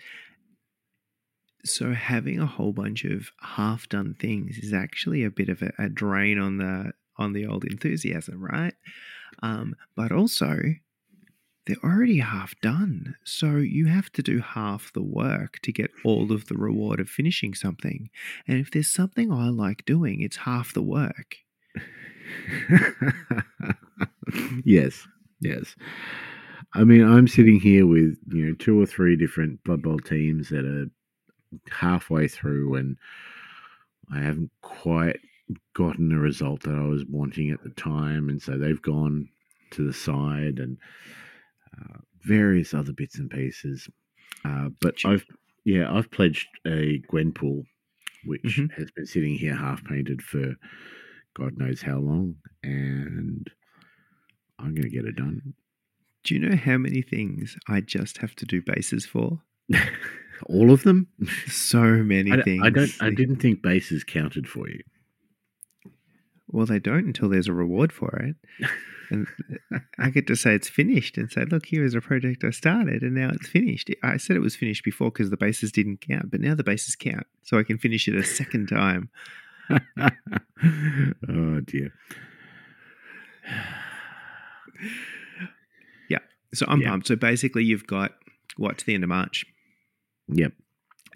[1.64, 5.72] so having a whole bunch of half done things is actually a bit of a,
[5.78, 8.74] a drain on the on the old enthusiasm, right?
[9.42, 10.60] Um, but also
[11.66, 13.16] they're already half done.
[13.24, 17.10] So you have to do half the work to get all of the reward of
[17.10, 18.08] finishing something.
[18.46, 21.36] And if there's something I like doing, it's half the work.
[24.64, 25.06] yes,
[25.40, 25.76] yes.
[26.74, 30.64] I mean, I'm sitting here with you know two or three different Bowl teams that
[30.64, 30.86] are
[31.70, 32.96] halfway through, and
[34.10, 35.20] I haven't quite
[35.74, 39.28] gotten the result that I was wanting at the time, and so they've gone
[39.70, 40.78] to the side and
[41.78, 43.88] uh, various other bits and pieces.
[44.44, 45.24] Uh, but I've
[45.64, 47.64] yeah, I've pledged a Gwenpool,
[48.24, 48.72] which Mhm.
[48.72, 50.56] has been sitting here half painted for
[51.34, 53.50] God knows how long, and
[54.58, 55.54] I'm going to get it done.
[56.24, 59.42] Do you know how many things I just have to do bases for?
[60.46, 61.08] All of them.
[61.48, 62.62] So many I, things.
[62.64, 62.90] I don't.
[63.00, 64.80] I didn't think bases counted for you.
[66.48, 68.36] Well, they don't until there's a reward for it.
[69.10, 69.26] And
[69.98, 73.00] I get to say it's finished and say, look, here is a project I started
[73.00, 73.88] and now it's finished.
[74.02, 76.94] I said it was finished before because the bases didn't count, but now the bases
[76.94, 77.26] count.
[77.42, 79.08] So I can finish it a second time.
[81.30, 81.94] oh dear.
[86.10, 86.18] Yeah.
[86.54, 86.90] So I'm Yeah.
[86.90, 87.06] pumped.
[87.08, 88.12] So basically, you've got
[88.58, 89.46] what to the end of March.
[90.28, 90.52] Yep.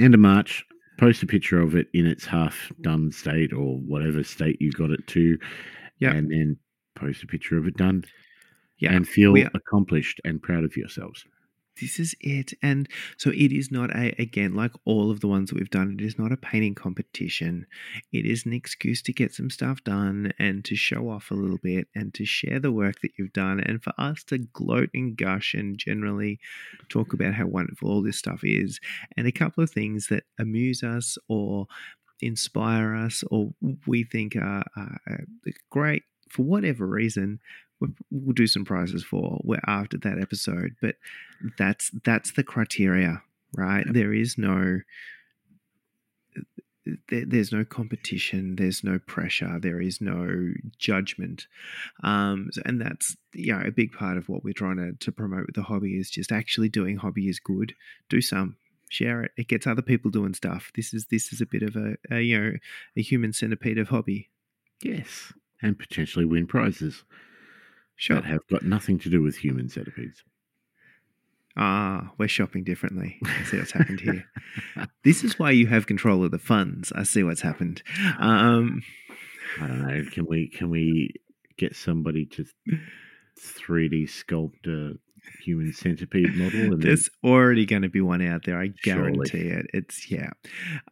[0.01, 0.65] End of March.
[0.99, 4.91] Post a picture of it in its half done state or whatever state you got
[4.91, 5.39] it to.
[5.99, 6.13] Yeah.
[6.13, 6.57] And then
[6.95, 8.05] post a picture of it done.
[8.79, 11.25] Yeah, And feel we accomplished and proud of yourselves.
[11.81, 12.53] This is it.
[12.63, 15.97] And so it is not a, again, like all of the ones that we've done,
[15.99, 17.67] it is not a painting competition.
[18.13, 21.59] It is an excuse to get some stuff done and to show off a little
[21.63, 25.17] bit and to share the work that you've done and for us to gloat and
[25.17, 26.39] gush and generally
[26.89, 28.79] talk about how wonderful all this stuff is.
[29.17, 31.67] And a couple of things that amuse us or
[32.21, 33.53] inspire us or
[33.87, 35.25] we think are, are
[35.71, 37.41] great for whatever reason
[38.11, 40.97] we'll- do some prizes for we're after that episode but
[41.59, 43.23] that's that's the criteria
[43.55, 43.85] right?
[43.93, 44.81] There is no
[47.09, 51.47] there, there's no competition there's no pressure there is no judgment.
[52.03, 55.13] Um so- and that's you know a big part of what we're trying to, to
[55.13, 57.75] promote with the hobby is just actually doing hobby is good.
[58.09, 58.57] Do some
[58.89, 59.31] share it.
[59.37, 60.71] It gets other people doing stuff.
[60.75, 62.53] This is this is a bit of a, a you know
[62.97, 64.29] a human centipede of hobby.
[64.83, 65.33] Yes.
[65.65, 67.05] And potentially win prizes
[68.03, 70.25] sure that have got nothing to do with human centipedes.
[71.57, 73.19] Ah, we're shopping differently.
[73.25, 74.25] I see what's happened here.
[75.05, 76.93] this is why you have control of the funds.
[76.93, 77.83] I see what's happened.
[78.19, 78.83] Um,
[79.61, 80.03] I don't know.
[80.11, 81.15] Can we can we
[81.59, 82.47] get somebody to
[83.39, 84.97] 3D sculpt a
[85.45, 86.61] human centipede model?
[86.61, 88.59] And then- there's already going to be one out there.
[88.59, 89.13] I Surely.
[89.13, 89.67] guarantee it.
[89.75, 90.31] It's yeah.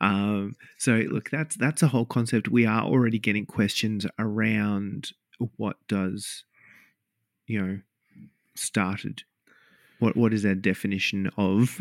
[0.00, 2.48] Um, so look, that's that's a whole concept.
[2.48, 5.10] We are already getting questions around
[5.56, 6.44] what does
[7.50, 7.78] you know
[8.54, 9.22] started?
[9.98, 11.78] What what is our definition of?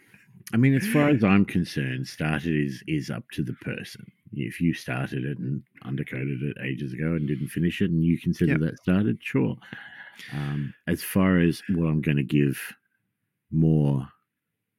[0.54, 4.06] I mean, as far as I'm concerned, started is is up to the person.
[4.32, 8.18] If you started it and undercoded it ages ago and didn't finish it, and you
[8.18, 8.60] consider Yep.
[8.60, 9.56] that started, sure.
[10.32, 12.58] Um, as far as what I'm going to give
[13.50, 14.08] more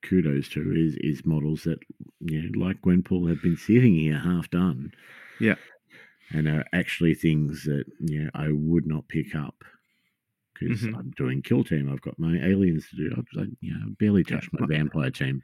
[0.04, 1.80] kudos to is is models that
[2.22, 4.92] you know, like Gwenpool, have been sitting here half done.
[5.40, 5.56] Yeah.
[6.32, 9.64] and are actually things that you know I would not pick up
[10.60, 10.98] because Mhm.
[10.98, 11.90] I'm doing kill team.
[11.92, 13.12] I've got my aliens to do.
[13.18, 15.44] I've I, you know barely touched my vampire team.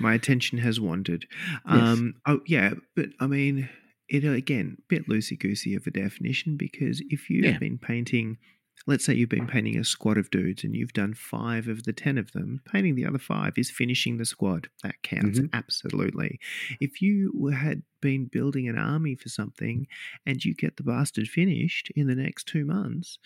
[0.00, 1.26] My attention has wandered.
[1.66, 1.98] Yes.
[1.98, 3.68] Um, oh yeah, but I mean,
[4.08, 7.58] it again bit loosey goosey of a definition because if you've Yeah.
[7.58, 8.38] been painting,
[8.86, 11.92] let's say you've been painting a squad of dudes and you've done five of the
[11.92, 14.68] ten of them, painting the other five is finishing the squad.
[14.84, 15.50] That counts Mhm.
[15.52, 16.38] absolutely.
[16.80, 19.88] If you had been building an army for something
[20.24, 23.18] and you get the bastard finished in the next two months,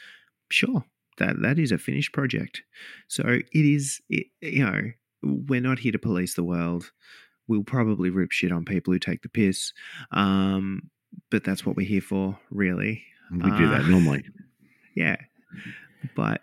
[0.50, 0.86] sure.
[1.22, 2.62] That, that is a finished project.
[3.06, 4.82] So it is, it, you know,
[5.22, 6.90] we're not here to police the world.
[7.46, 9.72] We'll probably rip shit on people who take the piss.
[10.10, 10.90] Um,
[11.30, 13.04] but that's what we're here for, really.
[13.30, 14.24] We do that Uh, normally.
[14.96, 15.16] Yeah.
[16.16, 16.42] But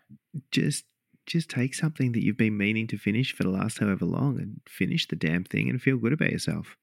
[0.51, 0.85] just
[1.27, 4.61] just take something that you've been meaning to finish for the last however long and
[4.67, 6.75] finish the damn thing and feel good about yourself.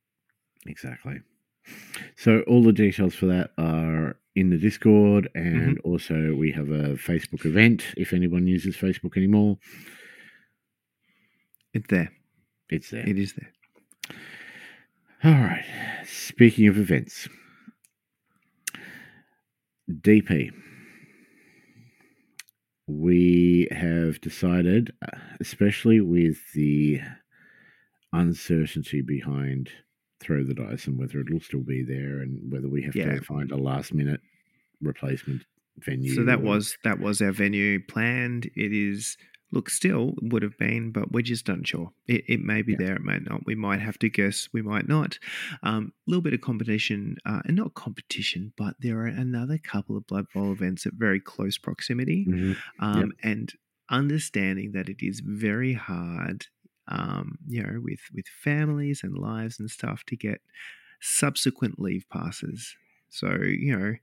[0.66, 1.20] Exactly.
[2.16, 5.59] So all the details for that are in the Discord, Mm-hmm.
[5.59, 7.82] and also we have a Facebook event.
[7.97, 9.59] If anyone uses Facebook anymore,
[11.74, 12.11] It's there.
[12.70, 13.07] it's there.
[13.09, 13.53] It is there.
[15.24, 15.64] All right.
[16.07, 17.28] Speaking of events,
[19.91, 20.51] DP.
[22.89, 24.93] We have decided,
[25.41, 27.01] especially with the
[28.12, 29.70] uncertainty behind
[30.27, 33.14] throw the dice and whether it'll still be there and whether we have Yeah.
[33.14, 34.20] to find a last minute
[34.81, 35.43] replacement
[35.79, 36.14] venue.
[36.14, 38.47] So that or- was that was our venue planned.
[38.57, 39.16] It is
[39.53, 41.93] look still would have been, but we're just unsure.
[42.09, 42.79] It, it may be Yeah.
[42.81, 43.47] there, it may not.
[43.47, 44.49] We might have to guess.
[44.53, 45.20] We might not.
[45.62, 49.97] A um, little bit of competition, uh, and not competition, but there are another couple
[49.97, 52.57] of Blood Bowl events at very close proximity, Mhm.
[52.81, 53.53] um, and
[53.89, 56.47] understanding that it is very hard.
[56.89, 60.41] Um, you know, with with families and lives and stuff to get
[61.01, 62.76] subsequent leave passes.
[63.09, 63.95] So you know,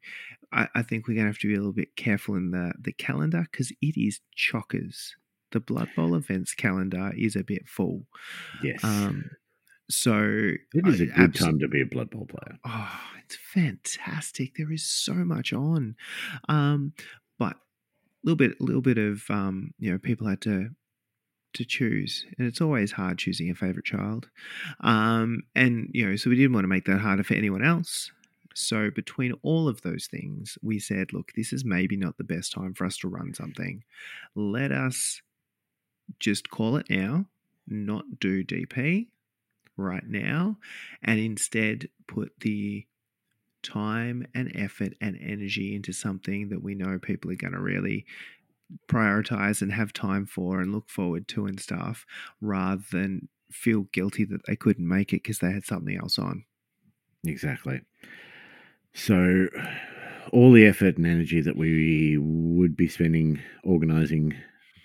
[0.52, 2.74] I, I think we're going to have to be a little bit careful in the,
[2.80, 5.12] the calendar because it is chockers.
[5.52, 8.06] The Blood Bowl events calendar is a bit full.
[8.64, 8.84] Yes.
[8.84, 9.30] Um,
[9.90, 10.18] so
[10.74, 12.58] it is a good abso- time to be a Blood Bowl player.
[12.66, 14.56] Oh, it's fantastic.
[14.56, 15.96] There is so much on.
[16.50, 16.94] Um,
[17.38, 17.60] but a
[18.24, 20.70] little bit, a little bit of um, you know, people had to
[21.54, 24.30] to choose, and it's always hard choosing a favorite child.
[24.82, 28.12] Um, and you know, so we didn't want to make that harder for anyone else.
[28.56, 32.52] So between all of those things, we said, look, this is maybe not the best
[32.52, 33.84] time for us to run something.
[34.36, 35.22] Let us
[36.20, 37.26] just call it now,
[37.68, 39.08] not do DP
[39.76, 40.58] right now,
[41.02, 42.86] and instead put the
[43.64, 48.06] time and effort and energy into something that we know people are going to really
[48.88, 52.06] prioritize and have time for and look forward to and stuff
[52.42, 56.44] rather than feel guilty that they couldn't make it because they had something else on.
[57.26, 57.82] Exactly.
[58.94, 59.48] So,
[60.32, 64.34] all the effort and energy that we would be spending organizing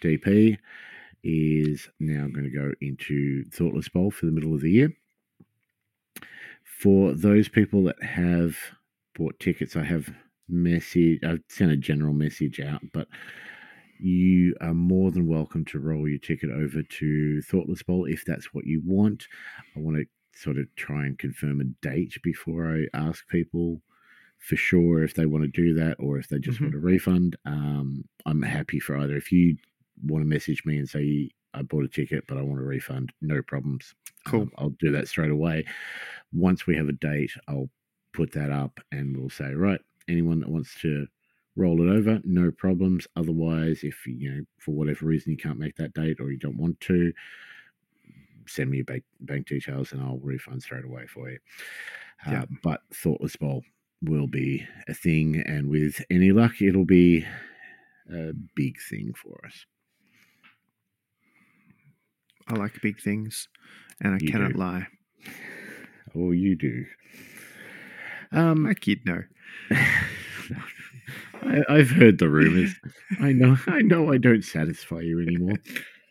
[0.02, 0.58] DP
[1.24, 4.92] is now going to go into Thoughtless Bowl for the middle of the year.
[6.64, 8.56] For those people that have
[9.16, 10.10] bought tickets, I have
[10.48, 11.20] message.
[11.24, 13.08] I've sent a general message out, but
[14.00, 18.52] you are more than welcome to roll your ticket over to Thoughtless Bowl if that's
[18.54, 19.26] what you want.
[19.76, 20.06] I want to
[20.38, 23.82] sort of try and confirm a date before I ask people
[24.38, 26.62] for sure if they want to do that or if they just Mhm.
[26.62, 27.36] want a refund.
[27.44, 29.16] Um, I'm happy for either.
[29.16, 29.56] If you
[30.04, 33.12] want to message me and say I bought a ticket but I want a refund,
[33.20, 33.94] no problems.
[34.26, 34.42] Cool.
[34.42, 35.64] Um, I'll do that straight away.
[36.32, 37.70] Once we have a date, I'll
[38.12, 39.80] put that up and we'll say right.
[40.08, 41.06] Anyone that wants to
[41.58, 43.06] roll it over, no problems.
[43.16, 46.56] Otherwise, if you know for whatever reason you can't make that date or you don't
[46.56, 47.12] want to,
[48.46, 51.38] send me your bank, bank details and I'll refund straight away for you.
[52.26, 53.62] Uh, But Thoughtless Bowl
[54.02, 57.26] will be a thing, and with any luck, it'll be
[58.10, 59.66] a big thing for us.
[62.48, 63.48] I like big things
[64.00, 64.58] and I You cannot do.
[64.58, 64.86] lie.
[66.14, 66.86] Oh, you do.
[68.32, 69.22] Um, My kid, no.
[71.42, 72.74] I, I've heard the rumors.
[73.20, 73.56] I know.
[73.66, 74.12] I know.
[74.12, 75.56] I don't satisfy you anymore.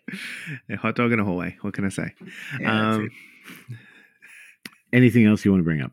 [0.70, 1.58] A hot dog in a hallway.
[1.62, 2.14] What can I say?
[2.62, 3.10] Yeah, um.
[4.94, 5.92] Anything else you want to bring up?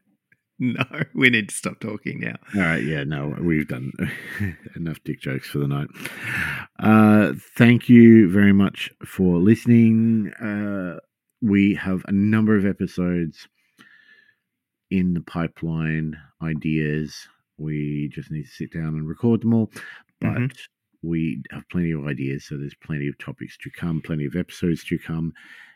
[0.61, 2.37] no, we need to stop talking now.
[2.55, 3.93] All right, yeah, no, we've done
[4.76, 5.89] enough dick jokes for the night.
[6.78, 10.32] Uh, thank you very much for listening.
[10.35, 11.01] Uh,
[11.43, 13.49] we have a number of episodes
[14.91, 17.26] in the pipeline, ideas.
[17.57, 19.70] We just need to sit down and record them all,
[20.20, 20.66] but Mhm.
[21.02, 24.84] we have plenty of ideas, so there's plenty of topics to come, plenty of episodes
[24.84, 25.32] to come,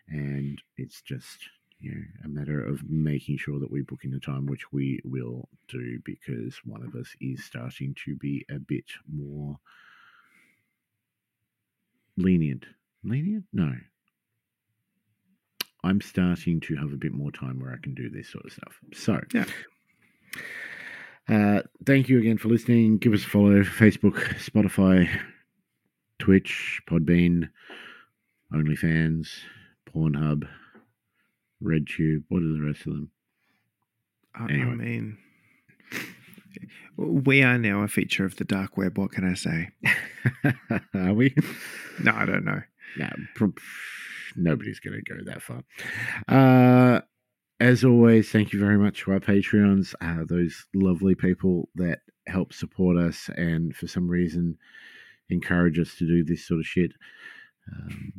[0.09, 1.49] and it's just
[1.81, 5.01] you know a matter of making sure that we book in the time, which we
[5.05, 9.59] will do because one of us is starting to be a bit more
[12.16, 12.66] lenient.
[13.05, 13.45] Lenient?
[13.53, 13.72] No.
[15.85, 18.53] I'm starting to have a bit more time where I can do this sort of
[18.53, 18.81] stuff.
[18.93, 19.45] So, Yeah.
[21.29, 22.99] Uh, thank you again for listening.
[22.99, 25.09] Give us a follow Facebook, Spotify,
[26.18, 27.51] Twitch, Podbean,
[28.53, 29.29] OnlyFans,
[29.95, 30.49] Pornhub,
[31.62, 32.24] RedTube.
[32.29, 33.11] What are the rest of them?
[34.35, 34.74] I, I Anyway.
[34.76, 35.18] mean,
[36.97, 38.97] we are now a feature of the dark web.
[38.97, 39.68] What can I say?
[40.95, 41.35] are we?
[42.03, 42.62] No, I don't know.
[42.97, 43.47] No, pr-
[44.35, 45.62] nobody's going to go that far.
[46.26, 47.01] Uh,
[47.61, 52.53] as always, thank you very much to our Patreons, uh, those lovely people that help
[52.53, 54.57] support us and for some reason
[55.31, 56.93] encourage us to do this sort of shit.
[57.73, 58.13] Um,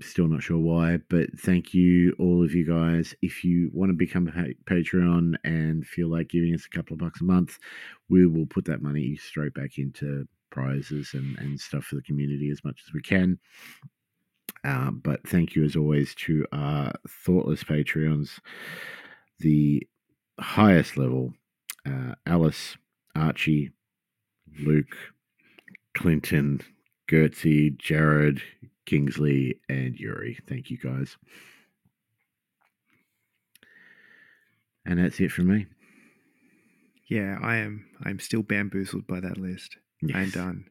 [0.00, 3.14] still not sure why, but thank you, all of you guys.
[3.22, 6.94] If you want to become a pa- Patreon and feel like giving us a couple
[6.94, 7.58] of bucks a month,
[8.08, 12.50] we will put that money straight back into prizes and, and stuff for the community
[12.50, 13.38] as much as we can.
[14.64, 18.38] Uh, but thank you as always to our thoughtless Patreons,
[19.38, 19.86] the
[20.40, 21.32] highest level
[21.86, 22.76] uh, Alice,
[23.14, 23.70] Archie,
[24.60, 24.96] Luke,
[25.96, 26.60] Clinton,
[27.08, 28.42] Gertie, Jared,
[28.86, 30.38] Kingsley, and Yuri.
[30.48, 31.16] Thank you guys.
[34.84, 35.66] And that's it from me.
[37.08, 37.86] Yeah, I am.
[38.04, 39.76] I'm still bamboozled by that list.
[40.14, 40.66] I'm done.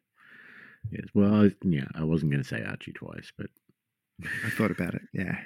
[0.92, 1.06] Yes.
[1.14, 3.48] Well, I, yeah, I wasn't going to say Archie twice, but
[4.24, 5.02] I thought about it.
[5.14, 5.38] Yeah.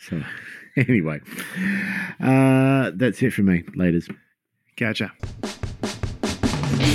[0.00, 0.22] so
[0.76, 1.20] anyway,
[2.20, 3.62] uh, that's it from me.
[3.76, 4.14] Laters.
[4.76, 5.12] Gotcha.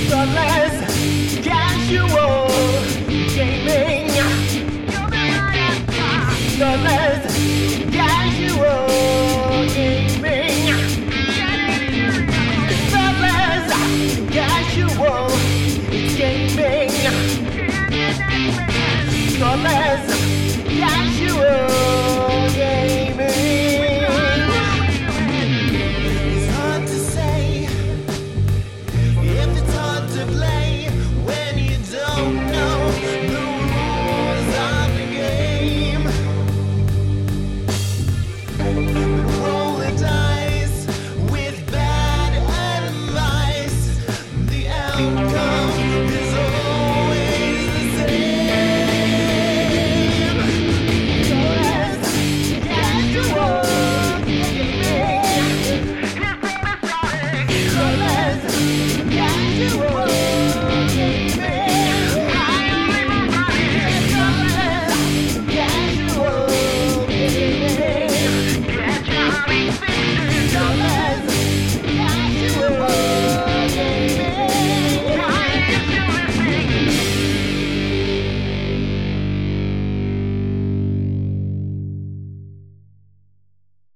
[0.10, 2.48] Thoughtless, casual
[3.36, 3.97] gaming.